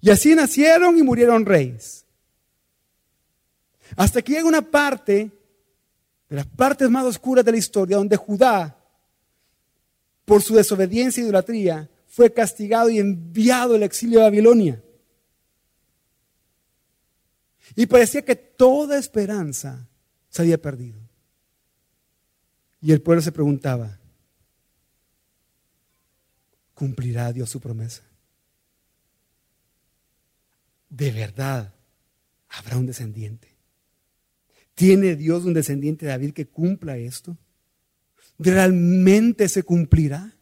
Y 0.00 0.10
así 0.10 0.36
nacieron 0.36 0.96
y 0.96 1.02
murieron 1.02 1.44
reyes. 1.44 2.06
Hasta 3.96 4.22
que 4.22 4.32
llega 4.32 4.48
una 4.48 4.62
parte, 4.62 5.30
de 6.28 6.36
las 6.36 6.46
partes 6.46 6.88
más 6.88 7.04
oscuras 7.04 7.44
de 7.44 7.52
la 7.52 7.58
historia, 7.58 7.96
donde 7.96 8.16
Judá, 8.16 8.76
por 10.24 10.42
su 10.42 10.54
desobediencia 10.54 11.20
e 11.20 11.24
idolatría, 11.24 11.90
fue 12.06 12.32
castigado 12.32 12.90
y 12.90 12.98
enviado 12.98 13.74
al 13.74 13.82
exilio 13.82 14.20
a 14.20 14.24
Babilonia. 14.24 14.82
Y 17.76 17.86
parecía 17.86 18.22
que 18.22 18.36
toda 18.36 18.98
esperanza 18.98 19.88
se 20.28 20.42
había 20.42 20.60
perdido. 20.60 21.00
Y 22.80 22.92
el 22.92 23.02
pueblo 23.02 23.22
se 23.22 23.32
preguntaba, 23.32 23.98
¿cumplirá 26.74 27.32
Dios 27.32 27.50
su 27.50 27.60
promesa? 27.60 28.02
de 30.90 31.12
verdad 31.12 31.72
habrá 32.48 32.76
un 32.76 32.86
descendiente. 32.86 33.49
¿Tiene 34.80 35.14
Dios 35.14 35.44
un 35.44 35.52
descendiente 35.52 36.06
de 36.06 36.12
David 36.12 36.32
que 36.32 36.46
cumpla 36.46 36.96
esto? 36.96 37.36
¿Realmente 38.38 39.46
se 39.50 39.62
cumplirá? 39.62 40.34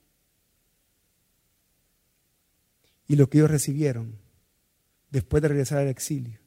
Y 3.09 3.17
lo 3.17 3.29
que 3.29 3.39
ellos 3.39 3.51
recibieron 3.51 4.17
después 5.11 5.43
de 5.43 5.49
regresar 5.49 5.79
al 5.79 5.89
exilio 5.89 6.39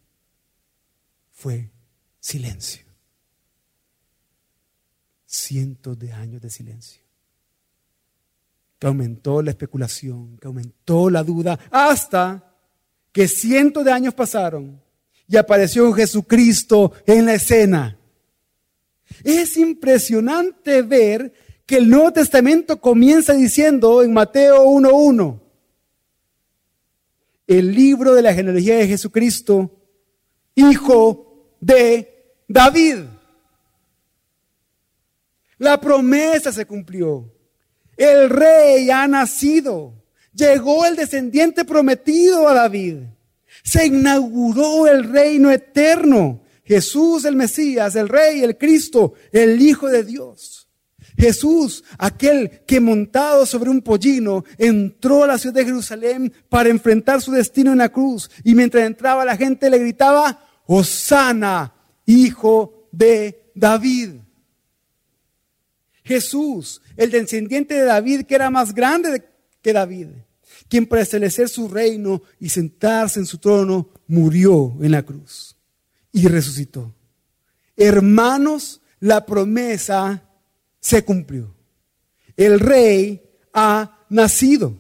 fue 1.33 1.69
silencio. 2.21 2.85
Cientos 5.25 5.99
de 5.99 6.13
años 6.13 6.41
de 6.41 6.49
silencio. 6.49 7.01
Que 8.79 8.87
aumentó 8.87 9.41
la 9.41 9.51
especulación, 9.51 10.37
que 10.37 10.47
aumentó 10.47 11.09
la 11.09 11.23
duda, 11.23 11.59
hasta 11.69 12.55
que 13.11 13.27
cientos 13.27 13.83
de 13.83 13.91
años 13.91 14.13
pasaron 14.13 14.81
y 15.31 15.37
apareció 15.37 15.93
Jesucristo 15.93 16.91
en 17.05 17.25
la 17.25 17.35
escena. 17.35 17.97
Es 19.23 19.55
impresionante 19.55 20.81
ver 20.81 21.31
que 21.65 21.77
el 21.77 21.89
Nuevo 21.89 22.11
Testamento 22.11 22.81
comienza 22.81 23.31
diciendo 23.31 24.03
en 24.03 24.11
Mateo 24.11 24.65
1.1, 24.65 25.39
el 27.47 27.73
libro 27.73 28.13
de 28.13 28.21
la 28.21 28.33
genealogía 28.33 28.75
de 28.75 28.87
Jesucristo, 28.87 29.71
hijo 30.53 31.55
de 31.61 32.33
David. 32.49 33.05
La 35.59 35.79
promesa 35.79 36.51
se 36.51 36.65
cumplió. 36.65 37.31
El 37.95 38.29
rey 38.29 38.89
ha 38.89 39.07
nacido. 39.07 39.93
Llegó 40.33 40.85
el 40.85 40.97
descendiente 40.97 41.63
prometido 41.63 42.49
a 42.49 42.53
David. 42.53 43.03
Se 43.63 43.85
inauguró 43.85 44.87
el 44.87 45.03
reino 45.11 45.51
eterno. 45.51 46.41
Jesús 46.63 47.25
el 47.25 47.35
Mesías, 47.35 47.95
el 47.95 48.07
Rey, 48.07 48.43
el 48.43 48.57
Cristo, 48.57 49.13
el 49.31 49.61
Hijo 49.61 49.87
de 49.87 50.03
Dios. 50.03 50.61
Jesús, 51.17 51.83
aquel 51.97 52.61
que 52.65 52.79
montado 52.79 53.45
sobre 53.45 53.69
un 53.69 53.81
pollino 53.81 54.43
entró 54.57 55.23
a 55.23 55.27
la 55.27 55.37
ciudad 55.37 55.55
de 55.55 55.65
Jerusalén 55.65 56.33
para 56.49 56.69
enfrentar 56.69 57.21
su 57.21 57.31
destino 57.31 57.71
en 57.71 57.79
la 57.79 57.89
cruz. 57.89 58.29
Y 58.43 58.55
mientras 58.55 58.85
entraba 58.85 59.25
la 59.25 59.37
gente 59.37 59.69
le 59.69 59.79
gritaba, 59.79 60.39
Osana, 60.65 61.73
hijo 62.05 62.87
de 62.91 63.51
David. 63.53 64.11
Jesús, 66.03 66.81
el 66.97 67.11
descendiente 67.11 67.75
de 67.75 67.83
David, 67.83 68.23
que 68.25 68.35
era 68.35 68.49
más 68.49 68.73
grande 68.73 69.23
que 69.61 69.73
David, 69.73 70.07
quien 70.71 70.85
para 70.85 71.01
establecer 71.01 71.49
su 71.49 71.67
reino 71.67 72.21
y 72.39 72.47
sentarse 72.47 73.19
en 73.19 73.25
su 73.25 73.39
trono 73.39 73.89
murió 74.07 74.77
en 74.79 74.91
la 74.91 75.03
cruz 75.03 75.57
y 76.13 76.29
resucitó. 76.29 76.95
Hermanos, 77.75 78.79
la 79.01 79.25
promesa 79.25 80.23
se 80.79 81.03
cumplió. 81.03 81.53
El 82.37 82.61
rey 82.61 83.21
ha 83.51 84.05
nacido. 84.07 84.79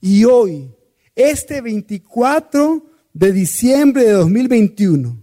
Y 0.00 0.24
hoy, 0.24 0.70
este 1.16 1.60
24 1.62 2.86
de 3.12 3.32
diciembre 3.32 4.04
de 4.04 4.12
2021, 4.12 5.20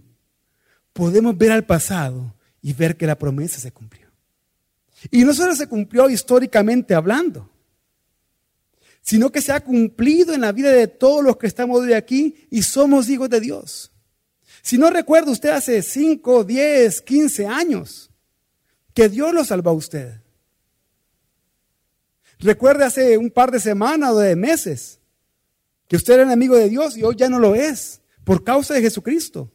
podemos 0.92 1.38
ver 1.38 1.52
al 1.52 1.64
pasado 1.64 2.34
y 2.60 2.74
ver 2.74 2.98
que 2.98 3.06
la 3.06 3.16
promesa 3.16 3.58
se 3.58 3.72
cumplió. 3.72 4.08
Y 5.10 5.24
no 5.24 5.32
solo 5.32 5.56
se 5.56 5.66
cumplió 5.66 6.10
históricamente 6.10 6.94
hablando, 6.94 7.48
sino 9.02 9.30
que 9.30 9.42
se 9.42 9.52
ha 9.52 9.60
cumplido 9.60 10.34
en 10.34 10.42
la 10.42 10.52
vida 10.52 10.70
de 10.70 10.86
todos 10.86 11.24
los 11.24 11.36
que 11.36 11.46
estamos 11.46 11.80
hoy 11.80 11.92
aquí 11.92 12.46
y 12.50 12.62
somos 12.62 13.08
hijos 13.08 13.30
de 13.30 13.40
Dios. 13.40 13.90
Si 14.62 14.78
no 14.78 14.90
recuerda 14.90 15.30
usted 15.30 15.50
hace 15.50 15.82
5, 15.82 16.44
10, 16.44 17.00
15 17.00 17.46
años 17.46 18.10
que 18.94 19.08
Dios 19.08 19.32
lo 19.32 19.44
salvó 19.44 19.70
a 19.70 19.74
usted. 19.74 20.20
Recuerde 22.38 22.84
hace 22.84 23.18
un 23.18 23.30
par 23.30 23.50
de 23.50 23.60
semanas 23.60 24.10
o 24.10 24.18
de 24.18 24.36
meses 24.36 24.98
que 25.88 25.96
usted 25.96 26.14
era 26.14 26.22
enemigo 26.22 26.56
de 26.56 26.68
Dios 26.68 26.96
y 26.96 27.02
hoy 27.02 27.16
ya 27.16 27.28
no 27.28 27.38
lo 27.38 27.54
es 27.54 28.00
por 28.24 28.44
causa 28.44 28.74
de 28.74 28.80
Jesucristo. 28.80 29.50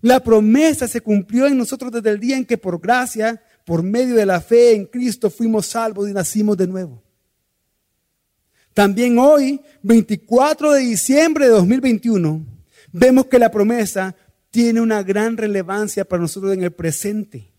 La 0.00 0.20
promesa 0.20 0.88
se 0.88 1.00
cumplió 1.00 1.46
en 1.46 1.56
nosotros 1.56 1.90
desde 1.92 2.10
el 2.10 2.20
día 2.20 2.36
en 2.36 2.44
que 2.44 2.58
por 2.58 2.80
gracia 2.80 3.42
por 3.64 3.82
medio 3.82 4.14
de 4.14 4.26
la 4.26 4.40
fe 4.40 4.74
en 4.74 4.86
Cristo 4.86 5.30
fuimos 5.30 5.66
salvos 5.66 6.08
y 6.08 6.12
nacimos 6.12 6.56
de 6.56 6.66
nuevo. 6.66 7.01
También 8.74 9.18
hoy, 9.18 9.60
24 9.82 10.72
de 10.72 10.80
diciembre 10.80 11.46
de 11.46 11.52
2021, 11.52 12.46
vemos 12.92 13.26
que 13.26 13.38
la 13.38 13.50
promesa 13.50 14.16
tiene 14.50 14.80
una 14.80 15.02
gran 15.02 15.36
relevancia 15.36 16.04
para 16.04 16.22
nosotros 16.22 16.52
en 16.54 16.62
el 16.62 16.72
presente. 16.72 17.52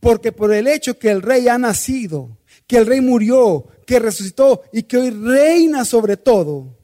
Porque 0.00 0.32
por 0.32 0.52
el 0.52 0.66
hecho 0.66 0.98
que 0.98 1.10
el 1.10 1.22
rey 1.22 1.48
ha 1.48 1.58
nacido, 1.58 2.38
que 2.66 2.78
el 2.78 2.86
rey 2.86 3.00
murió, 3.00 3.68
que 3.86 3.98
resucitó 3.98 4.62
y 4.72 4.82
que 4.82 4.96
hoy 4.96 5.10
reina 5.10 5.84
sobre 5.84 6.16
todo, 6.16 6.78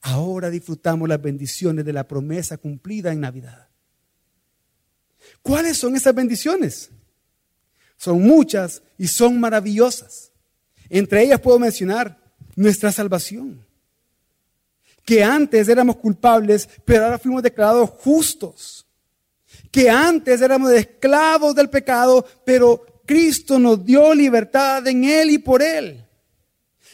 ahora 0.00 0.50
disfrutamos 0.50 1.08
las 1.08 1.20
bendiciones 1.20 1.84
de 1.84 1.92
la 1.92 2.08
promesa 2.08 2.58
cumplida 2.58 3.12
en 3.12 3.20
Navidad. 3.20 3.68
¿Cuáles 5.42 5.76
son 5.76 5.96
esas 5.96 6.14
bendiciones? 6.14 6.90
Son 7.96 8.20
muchas 8.20 8.82
y 8.98 9.06
son 9.06 9.38
maravillosas. 9.38 10.32
Entre 10.88 11.22
ellas 11.22 11.40
puedo 11.40 11.58
mencionar 11.58 12.19
nuestra 12.60 12.92
salvación. 12.92 13.64
Que 15.04 15.24
antes 15.24 15.66
éramos 15.68 15.96
culpables, 15.96 16.68
pero 16.84 17.04
ahora 17.04 17.18
fuimos 17.18 17.42
declarados 17.42 17.88
justos. 17.88 18.86
Que 19.70 19.88
antes 19.88 20.42
éramos 20.42 20.70
esclavos 20.72 21.54
del 21.54 21.70
pecado, 21.70 22.24
pero 22.44 22.84
Cristo 23.06 23.58
nos 23.58 23.82
dio 23.82 24.14
libertad 24.14 24.86
en 24.86 25.04
Él 25.04 25.30
y 25.30 25.38
por 25.38 25.62
Él. 25.62 26.04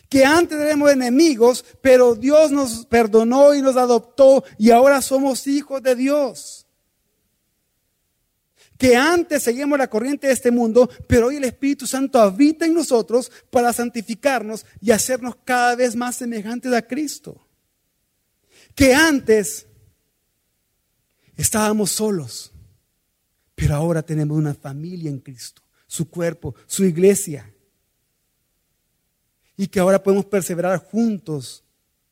Que 0.09 0.24
antes 0.24 0.57
éramos 0.57 0.92
enemigos, 0.92 1.64
pero 1.81 2.14
Dios 2.14 2.52
nos 2.52 2.87
perdonó 2.87 3.52
y 3.52 3.61
nos 3.61 3.76
adoptó 3.76 4.44
y 4.57 4.70
ahora 4.70 5.02
somos 5.02 5.48
hijos 5.48 5.83
de 5.83 5.96
Dios. 5.96 6.65
Que 8.78 8.96
antes 8.96 9.42
seguíamos 9.42 9.78
la 9.78 9.88
corriente 9.88 10.26
de 10.26 10.32
este 10.32 10.50
mundo, 10.50 10.88
pero 11.06 11.28
hoy 11.28 11.36
el 11.36 11.44
Espíritu 11.44 11.86
Santo 11.86 12.20
habita 12.20 12.66
en 12.66 12.74
nosotros 12.74 13.30
para 13.50 13.72
santificarnos 13.72 14.66
y 14.80 14.90
hacernos 14.90 15.36
cada 15.44 15.74
vez 15.76 15.96
más 15.96 16.16
semejantes 16.16 16.72
a 16.72 16.82
Cristo. 16.82 17.46
Que 18.74 18.94
antes 18.94 19.66
estábamos 21.36 21.90
solos, 21.90 22.52
pero 23.54 23.74
ahora 23.74 24.02
tenemos 24.02 24.36
una 24.36 24.54
familia 24.54 25.10
en 25.10 25.20
Cristo, 25.20 25.62
su 25.86 26.10
cuerpo, 26.10 26.54
su 26.66 26.84
iglesia. 26.84 27.50
Y 29.56 29.68
que 29.68 29.80
ahora 29.80 30.02
podemos 30.02 30.26
perseverar 30.26 30.78
juntos 30.78 31.64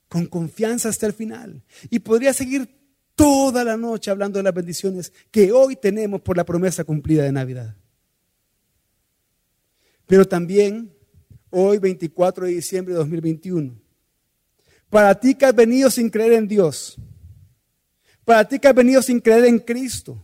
con 0.09 0.27
confianza 0.27 0.89
hasta 0.89 1.07
el 1.07 1.13
final. 1.13 1.63
Y 1.91 1.99
podría 1.99 2.33
seguir 2.33 2.74
toda 3.15 3.65
la 3.65 3.77
noche 3.77 4.11
hablando 4.11 4.39
de 4.39 4.43
las 4.43 4.55
bendiciones 4.55 5.13
que 5.31 5.53
hoy 5.53 5.77
tenemos 5.77 6.21
por 6.21 6.37
la 6.37 6.45
promesa 6.45 6.85
cumplida 6.85 7.23
de 7.23 7.33
Navidad. 7.33 7.77
Pero 10.07 10.27
también 10.27 10.93
hoy, 11.51 11.79
24 11.79 12.47
de 12.47 12.53
diciembre 12.53 12.95
de 12.95 12.99
2021, 12.99 13.75
para 14.91 15.19
ti 15.19 15.35
que 15.35 15.47
has 15.47 15.55
venido 15.55 15.91
sin 15.91 16.11
creer 16.11 16.35
en 16.35 16.49
Dios, 16.49 16.97
para 18.25 18.47
ti 18.47 18.59
que 18.59 18.69
has 18.69 18.75
venido 18.75 19.03
sin 19.03 19.21
creer 19.21 19.45
en 19.47 19.59
Cristo, 19.59 20.23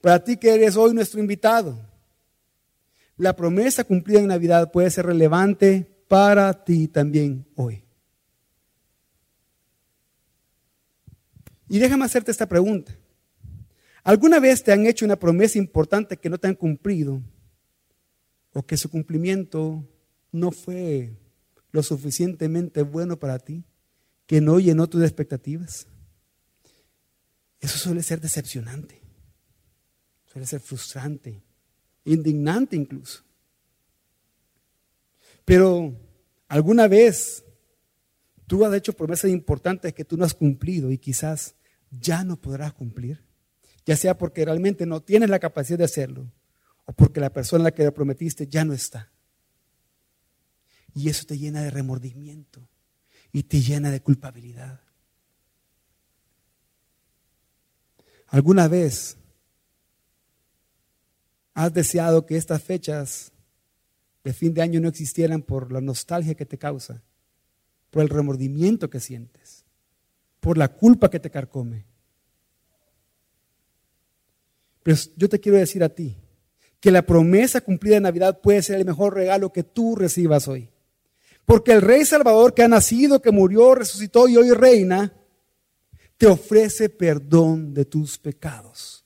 para 0.00 0.22
ti 0.22 0.36
que 0.36 0.54
eres 0.54 0.76
hoy 0.76 0.94
nuestro 0.94 1.20
invitado, 1.20 1.78
la 3.16 3.34
promesa 3.34 3.84
cumplida 3.84 4.20
en 4.20 4.28
Navidad 4.28 4.70
puede 4.70 4.90
ser 4.90 5.06
relevante 5.06 6.04
para 6.06 6.64
ti 6.64 6.88
también 6.88 7.46
hoy. 7.56 7.87
Y 11.68 11.78
déjame 11.78 12.04
hacerte 12.04 12.30
esta 12.30 12.48
pregunta. 12.48 12.96
¿Alguna 14.02 14.40
vez 14.40 14.62
te 14.62 14.72
han 14.72 14.86
hecho 14.86 15.04
una 15.04 15.18
promesa 15.18 15.58
importante 15.58 16.16
que 16.16 16.30
no 16.30 16.38
te 16.38 16.48
han 16.48 16.54
cumplido? 16.54 17.22
¿O 18.54 18.62
que 18.64 18.76
su 18.76 18.88
cumplimiento 18.88 19.86
no 20.32 20.50
fue 20.50 21.12
lo 21.70 21.82
suficientemente 21.82 22.82
bueno 22.82 23.18
para 23.18 23.38
ti? 23.38 23.64
¿Que 24.26 24.40
no 24.40 24.58
llenó 24.58 24.88
tus 24.88 25.02
expectativas? 25.02 25.86
Eso 27.60 27.76
suele 27.76 28.02
ser 28.02 28.20
decepcionante. 28.20 29.02
Suele 30.26 30.46
ser 30.46 30.60
frustrante, 30.60 31.42
indignante 32.04 32.76
incluso. 32.76 33.24
Pero 35.44 35.94
alguna 36.46 36.88
vez 36.88 37.44
tú 38.46 38.64
has 38.64 38.74
hecho 38.74 38.92
promesas 38.92 39.30
importantes 39.30 39.92
que 39.92 40.04
tú 40.04 40.16
no 40.16 40.24
has 40.24 40.34
cumplido 40.34 40.90
y 40.90 40.98
quizás 40.98 41.54
ya 41.90 42.24
no 42.24 42.36
podrás 42.40 42.72
cumplir, 42.72 43.24
ya 43.84 43.96
sea 43.96 44.16
porque 44.16 44.44
realmente 44.44 44.86
no 44.86 45.02
tienes 45.02 45.30
la 45.30 45.38
capacidad 45.38 45.78
de 45.78 45.84
hacerlo 45.84 46.30
o 46.84 46.92
porque 46.92 47.20
la 47.20 47.32
persona 47.32 47.62
a 47.62 47.64
la 47.64 47.70
que 47.72 47.84
le 47.84 47.92
prometiste 47.92 48.46
ya 48.46 48.64
no 48.64 48.72
está. 48.72 49.10
Y 50.94 51.08
eso 51.08 51.26
te 51.26 51.38
llena 51.38 51.62
de 51.62 51.70
remordimiento 51.70 52.68
y 53.32 53.42
te 53.44 53.60
llena 53.60 53.90
de 53.90 54.00
culpabilidad. 54.00 54.80
¿Alguna 58.28 58.68
vez 58.68 59.16
has 61.54 61.72
deseado 61.72 62.26
que 62.26 62.36
estas 62.36 62.62
fechas 62.62 63.32
de 64.22 64.32
fin 64.32 64.52
de 64.52 64.62
año 64.62 64.80
no 64.80 64.88
existieran 64.88 65.42
por 65.42 65.72
la 65.72 65.80
nostalgia 65.80 66.34
que 66.34 66.46
te 66.46 66.58
causa, 66.58 67.02
por 67.90 68.02
el 68.02 68.08
remordimiento 68.08 68.90
que 68.90 69.00
sientes, 69.00 69.64
por 70.48 70.56
la 70.56 70.68
culpa 70.68 71.10
que 71.10 71.20
te 71.20 71.28
carcome? 71.30 71.84
Pero 74.82 74.96
yo 75.14 75.28
te 75.28 75.38
quiero 75.38 75.58
decir 75.58 75.84
a 75.84 75.90
ti 75.90 76.16
que 76.80 76.90
la 76.90 77.02
promesa 77.02 77.60
cumplida 77.60 77.96
de 77.96 78.00
Navidad 78.00 78.40
puede 78.40 78.62
ser 78.62 78.76
el 78.76 78.86
mejor 78.86 79.12
regalo 79.12 79.52
que 79.52 79.62
tú 79.62 79.94
recibas 79.94 80.48
hoy. 80.48 80.70
Porque 81.44 81.72
el 81.72 81.82
Rey 81.82 82.02
Salvador 82.06 82.54
que 82.54 82.62
ha 82.62 82.68
nacido, 82.68 83.20
que 83.20 83.30
murió, 83.30 83.74
resucitó 83.74 84.26
y 84.26 84.38
hoy 84.38 84.52
reina, 84.52 85.12
te 86.16 86.26
ofrece 86.26 86.88
perdón 86.88 87.74
de 87.74 87.84
tus 87.84 88.16
pecados. 88.16 89.04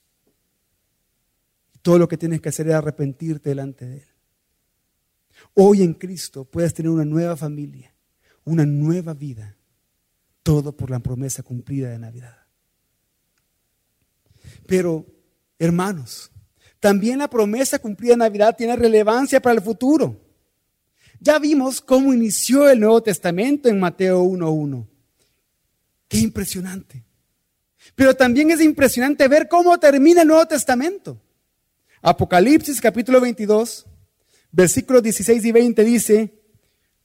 Todo 1.81 1.99
lo 1.99 2.07
que 2.07 2.17
tienes 2.17 2.39
que 2.39 2.47
hacer 2.47 2.69
es 2.69 2.73
arrepentirte 2.73 3.49
delante 3.49 3.85
de 3.85 3.97
Él. 3.97 4.07
Hoy 5.55 5.83
en 5.83 5.93
Cristo 5.93 6.45
puedes 6.45 6.73
tener 6.73 6.89
una 6.89 7.03
nueva 7.03 7.35
familia, 7.35 7.93
una 8.45 8.65
nueva 8.65 9.13
vida, 9.13 9.57
todo 10.43 10.75
por 10.75 10.91
la 10.91 10.99
promesa 10.99 11.41
cumplida 11.41 11.89
de 11.89 11.99
Navidad. 11.99 12.37
Pero, 14.67 15.05
hermanos, 15.57 16.31
también 16.79 17.19
la 17.19 17.29
promesa 17.29 17.79
cumplida 17.79 18.13
de 18.13 18.17
Navidad 18.17 18.55
tiene 18.55 18.75
relevancia 18.75 19.41
para 19.41 19.55
el 19.55 19.61
futuro. 19.61 20.19
Ya 21.19 21.39
vimos 21.39 21.79
cómo 21.79 22.13
inició 22.13 22.69
el 22.69 22.81
Nuevo 22.81 23.01
Testamento 23.01 23.69
en 23.69 23.79
Mateo 23.79 24.23
1.1. 24.23 24.85
Qué 26.09 26.17
impresionante. 26.19 27.05
Pero 27.95 28.15
también 28.15 28.51
es 28.51 28.61
impresionante 28.61 29.27
ver 29.27 29.47
cómo 29.47 29.79
termina 29.79 30.21
el 30.21 30.27
Nuevo 30.27 30.45
Testamento. 30.45 31.21
Apocalipsis 32.01 32.81
capítulo 32.81 33.21
22, 33.21 33.85
versículos 34.51 35.01
16 35.03 35.45
y 35.45 35.51
20 35.53 35.83
dice, 35.85 36.33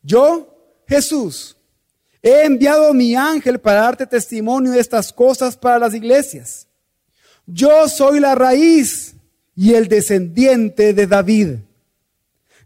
yo, 0.03 0.83
Jesús, 0.89 1.58
he 2.23 2.45
enviado 2.45 2.91
a 2.91 2.95
mi 2.95 3.15
ángel 3.15 3.61
para 3.61 3.83
darte 3.83 4.07
testimonio 4.07 4.73
de 4.73 4.81
estas 4.81 5.13
cosas 5.13 5.57
para 5.57 5.79
las 5.79 5.95
iglesias. 5.95 6.69
Yo 7.47 7.89
soy 7.89 8.21
la 8.21 8.35
raíz 8.35 9.15
y 9.55 9.75
el 9.75 9.89
descendiente 9.89 10.93
de 10.95 11.07
David, 11.07 11.57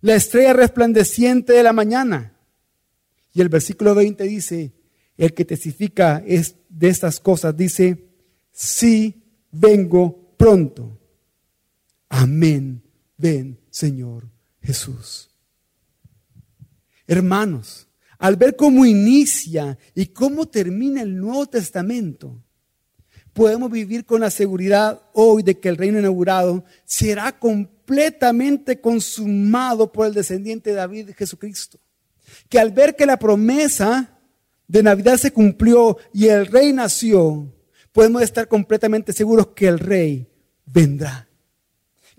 la 0.01 0.15
estrella 0.15 0.53
resplandeciente 0.53 1.53
de 1.53 1.62
la 1.62 1.73
mañana. 1.73 2.37
Y 3.33 3.41
el 3.41 3.49
versículo 3.49 3.95
20 3.95 4.25
dice, 4.25 4.73
el 5.17 5.35
que 5.35 5.45
testifica 5.45 6.23
es 6.27 6.57
de 6.69 6.88
estas 6.88 7.21
cosas, 7.21 7.57
dice, 7.57 8.09
sí 8.53 9.23
vengo 9.51 10.35
pronto. 10.37 10.99
Amén. 12.09 12.83
Ven, 13.17 13.59
Señor 13.71 14.29
Jesús. 14.61 15.31
Hermanos, 17.07 17.87
al 18.23 18.37
ver 18.37 18.57
cómo 18.57 18.87
inicia 18.87 19.77
y 19.95 20.07
cómo 20.07 20.47
termina 20.47 21.03
el 21.03 21.17
Nuevo 21.17 21.47
Testamento, 21.47 22.43
podemos 23.33 23.71
vivir 23.71 24.07
con 24.07 24.21
la 24.21 24.31
seguridad 24.31 25.03
hoy 25.13 25.43
de 25.43 25.59
que 25.59 25.69
el 25.69 25.77
reino 25.77 25.99
inaugurado 25.99 26.65
será 26.85 27.39
completamente 27.39 28.81
consumado 28.81 29.93
por 29.93 30.07
el 30.07 30.15
descendiente 30.15 30.71
de 30.71 30.77
David, 30.77 31.11
Jesucristo. 31.17 31.79
Que 32.49 32.59
al 32.59 32.71
ver 32.71 32.97
que 32.97 33.05
la 33.05 33.19
promesa 33.19 34.19
de 34.67 34.83
Navidad 34.83 35.17
se 35.19 35.33
cumplió 35.33 35.99
y 36.15 36.29
el 36.29 36.47
rey 36.47 36.73
nació, 36.73 37.53
podemos 37.93 38.23
estar 38.23 38.49
completamente 38.49 39.13
seguros 39.13 39.49
que 39.49 39.69
el 39.69 39.79
rey 39.79 40.27
vendrá 40.65 41.29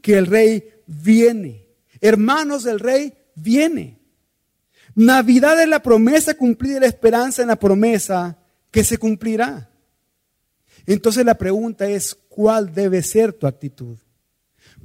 que 0.04 0.18
el 0.18 0.28
rey 0.28 0.70
viene. 0.86 1.66
Hermanos, 2.00 2.68
el 2.68 2.80
rey 2.80 3.13
viene. 3.34 4.00
Navidad 4.95 5.62
es 5.62 5.67
la 5.67 5.82
promesa 5.82 6.36
cumplida 6.36 6.77
y 6.77 6.82
la 6.82 6.88
esperanza 6.88 7.41
en 7.41 7.47
la 7.47 7.56
promesa 7.56 8.38
que 8.71 8.84
se 8.84 8.97
cumplirá. 8.97 9.69
Entonces 10.86 11.25
la 11.25 11.38
pregunta 11.38 11.88
es, 11.88 12.15
¿cuál 12.29 12.73
debe 12.73 13.01
ser 13.01 13.34
tu 13.34 13.47
actitud? 13.47 13.97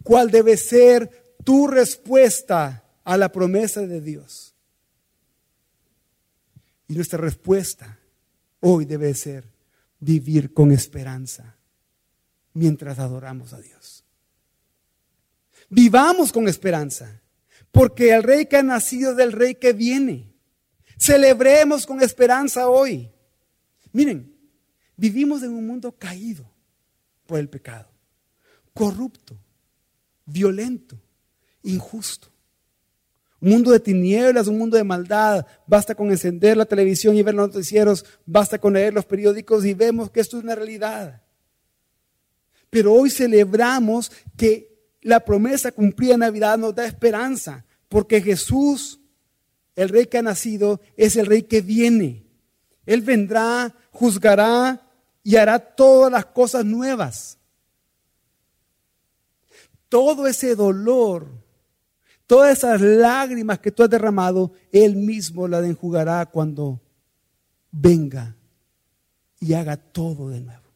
¿Cuál 0.02 0.30
debe 0.30 0.56
ser 0.56 1.34
tu 1.44 1.66
respuesta 1.66 2.84
a 3.04 3.16
la 3.16 3.30
promesa 3.30 3.80
de 3.82 4.00
Dios? 4.00 4.54
Y 6.86 6.94
nuestra 6.94 7.18
respuesta 7.18 7.98
hoy 8.60 8.84
debe 8.84 9.12
ser 9.14 9.44
vivir 10.00 10.54
con 10.54 10.72
esperanza 10.72 11.56
mientras 12.54 12.98
adoramos 12.98 13.52
a 13.52 13.60
Dios. 13.60 14.04
Vivamos 15.68 16.32
con 16.32 16.48
esperanza, 16.48 17.20
porque 17.72 18.12
el 18.12 18.22
rey 18.22 18.46
que 18.46 18.56
ha 18.56 18.62
nacido 18.62 19.14
del 19.14 19.32
rey 19.32 19.54
que 19.54 19.72
viene. 19.72 20.32
Celebremos 20.98 21.86
con 21.86 22.02
esperanza 22.02 22.68
hoy. 22.68 23.10
Miren, 23.92 24.34
vivimos 24.96 25.42
en 25.42 25.50
un 25.50 25.66
mundo 25.66 25.92
caído 25.92 26.50
por 27.26 27.38
el 27.38 27.48
pecado, 27.48 27.88
corrupto, 28.74 29.38
violento, 30.24 30.98
injusto. 31.62 32.28
Un 33.40 33.50
mundo 33.50 33.70
de 33.70 33.78
tinieblas, 33.78 34.48
un 34.48 34.58
mundo 34.58 34.76
de 34.76 34.82
maldad. 34.82 35.46
Basta 35.66 35.94
con 35.94 36.10
encender 36.10 36.56
la 36.56 36.66
televisión 36.66 37.16
y 37.16 37.22
ver 37.22 37.34
los 37.34 37.48
noticieros, 37.48 38.04
basta 38.26 38.58
con 38.58 38.74
leer 38.74 38.92
los 38.92 39.04
periódicos 39.04 39.64
y 39.64 39.74
vemos 39.74 40.10
que 40.10 40.20
esto 40.20 40.38
es 40.38 40.44
una 40.44 40.56
realidad. 40.56 41.22
Pero 42.70 42.92
hoy 42.92 43.10
celebramos 43.10 44.10
que 44.36 44.77
la 45.08 45.20
promesa 45.20 45.72
cumplida 45.72 46.14
en 46.14 46.20
Navidad 46.20 46.58
nos 46.58 46.74
da 46.74 46.84
esperanza, 46.84 47.64
porque 47.88 48.20
Jesús 48.20 49.00
el 49.74 49.88
rey 49.88 50.06
que 50.06 50.18
ha 50.18 50.22
nacido 50.22 50.80
es 50.96 51.14
el 51.14 51.24
rey 51.24 51.44
que 51.44 51.62
viene. 51.62 52.26
Él 52.84 53.00
vendrá, 53.00 53.74
juzgará 53.92 54.90
y 55.22 55.36
hará 55.36 55.60
todas 55.60 56.10
las 56.10 56.26
cosas 56.26 56.64
nuevas. 56.64 57.38
Todo 59.88 60.26
ese 60.26 60.56
dolor, 60.56 61.28
todas 62.26 62.58
esas 62.58 62.80
lágrimas 62.80 63.60
que 63.60 63.70
tú 63.70 63.84
has 63.84 63.88
derramado, 63.88 64.52
Él 64.72 64.96
mismo 64.96 65.46
las 65.46 65.64
enjugará 65.64 66.26
cuando 66.26 66.82
venga 67.70 68.34
y 69.38 69.54
haga 69.54 69.76
todo 69.76 70.28
de 70.28 70.40
nuevo. 70.40 70.68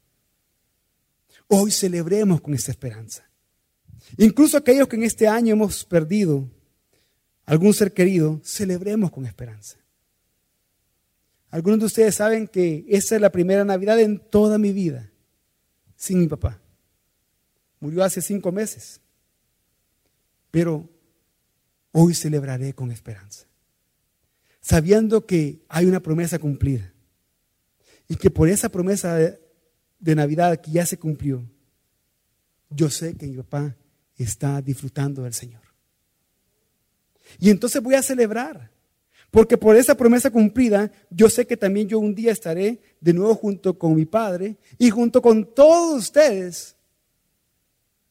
Hoy 1.48 1.72
celebremos 1.72 2.40
con 2.40 2.54
esta 2.54 2.70
esperanza. 2.70 3.31
Incluso 4.18 4.56
aquellos 4.56 4.88
que 4.88 4.96
en 4.96 5.04
este 5.04 5.28
año 5.28 5.52
hemos 5.52 5.84
perdido 5.84 6.48
algún 7.44 7.74
ser 7.74 7.92
querido, 7.92 8.40
celebremos 8.44 9.10
con 9.10 9.26
esperanza. 9.26 9.78
Algunos 11.50 11.80
de 11.80 11.86
ustedes 11.86 12.14
saben 12.14 12.48
que 12.48 12.84
esa 12.88 13.14
es 13.14 13.20
la 13.20 13.30
primera 13.30 13.64
Navidad 13.64 14.00
en 14.00 14.18
toda 14.18 14.58
mi 14.58 14.72
vida 14.72 15.10
sin 15.96 16.18
mi 16.18 16.26
papá. 16.26 16.60
Murió 17.78 18.02
hace 18.02 18.22
cinco 18.22 18.50
meses. 18.50 19.00
Pero 20.50 20.88
hoy 21.92 22.14
celebraré 22.14 22.74
con 22.74 22.90
esperanza. 22.90 23.46
Sabiendo 24.60 25.26
que 25.26 25.64
hay 25.68 25.86
una 25.86 26.00
promesa 26.00 26.38
cumplida. 26.38 26.92
Y 28.08 28.16
que 28.16 28.30
por 28.30 28.48
esa 28.48 28.68
promesa 28.68 29.14
de, 29.14 29.40
de 29.98 30.14
Navidad 30.14 30.60
que 30.60 30.70
ya 30.70 30.86
se 30.86 30.98
cumplió, 30.98 31.48
yo 32.70 32.90
sé 32.90 33.14
que 33.16 33.26
mi 33.26 33.36
papá 33.36 33.76
está 34.22 34.60
disfrutando 34.62 35.22
del 35.22 35.34
Señor. 35.34 35.62
Y 37.38 37.50
entonces 37.50 37.82
voy 37.82 37.94
a 37.94 38.02
celebrar, 38.02 38.70
porque 39.30 39.56
por 39.56 39.76
esa 39.76 39.96
promesa 39.96 40.30
cumplida, 40.30 40.90
yo 41.10 41.30
sé 41.30 41.46
que 41.46 41.56
también 41.56 41.88
yo 41.88 41.98
un 41.98 42.14
día 42.14 42.32
estaré 42.32 42.80
de 43.00 43.12
nuevo 43.12 43.34
junto 43.34 43.78
con 43.78 43.94
mi 43.94 44.04
Padre 44.04 44.58
y 44.78 44.90
junto 44.90 45.22
con 45.22 45.54
todos 45.54 45.98
ustedes, 45.98 46.76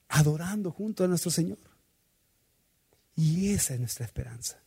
adorando 0.09 0.71
junto 0.71 1.03
a 1.03 1.07
nuestro 1.07 1.31
Señor. 1.31 1.59
Y 3.15 3.51
esa 3.51 3.73
es 3.73 3.79
nuestra 3.79 4.05
esperanza. 4.05 4.61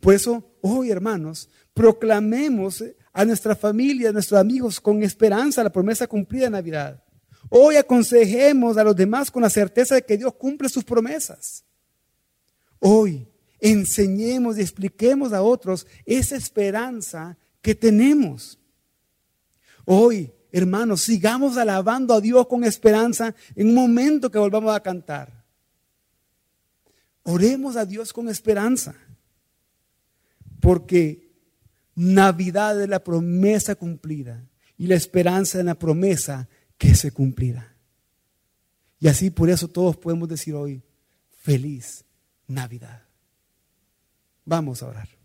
Por 0.00 0.14
eso, 0.14 0.56
hoy, 0.60 0.90
hermanos, 0.90 1.48
proclamemos 1.74 2.84
a 3.12 3.24
nuestra 3.24 3.56
familia, 3.56 4.10
a 4.10 4.12
nuestros 4.12 4.38
amigos, 4.38 4.80
con 4.80 5.02
esperanza 5.02 5.64
la 5.64 5.72
promesa 5.72 6.06
cumplida 6.06 6.44
de 6.44 6.50
Navidad. 6.50 7.02
Hoy 7.48 7.76
aconsejemos 7.76 8.76
a 8.76 8.84
los 8.84 8.96
demás 8.96 9.30
con 9.30 9.42
la 9.42 9.50
certeza 9.50 9.94
de 9.94 10.02
que 10.02 10.16
Dios 10.16 10.34
cumple 10.34 10.68
sus 10.68 10.84
promesas. 10.84 11.64
Hoy 12.78 13.26
enseñemos 13.60 14.58
y 14.58 14.62
expliquemos 14.62 15.32
a 15.32 15.42
otros 15.42 15.86
esa 16.04 16.36
esperanza 16.36 17.36
que 17.62 17.74
tenemos. 17.74 18.58
Hoy, 19.84 20.32
hermanos, 20.52 21.02
sigamos 21.02 21.56
alabando 21.56 22.14
a 22.14 22.20
Dios 22.20 22.46
con 22.46 22.64
esperanza 22.64 23.34
en 23.54 23.68
un 23.68 23.74
momento 23.74 24.30
que 24.30 24.38
volvamos 24.38 24.74
a 24.74 24.82
cantar. 24.82 25.44
Oremos 27.22 27.76
a 27.76 27.84
Dios 27.84 28.12
con 28.12 28.28
esperanza, 28.28 28.94
porque 30.60 31.32
Navidad 31.94 32.80
es 32.80 32.88
la 32.88 33.02
promesa 33.02 33.74
cumplida 33.74 34.44
y 34.78 34.86
la 34.86 34.94
esperanza 34.94 35.58
de 35.58 35.64
la 35.64 35.74
promesa 35.74 36.48
que 36.78 36.94
se 36.94 37.10
cumplirá. 37.10 37.74
Y 38.98 39.08
así 39.08 39.30
por 39.30 39.50
eso 39.50 39.68
todos 39.68 39.96
podemos 39.96 40.28
decir 40.28 40.54
hoy, 40.54 40.82
feliz 41.38 42.04
Navidad. 42.46 43.02
Vamos 44.44 44.82
a 44.82 44.88
orar. 44.88 45.15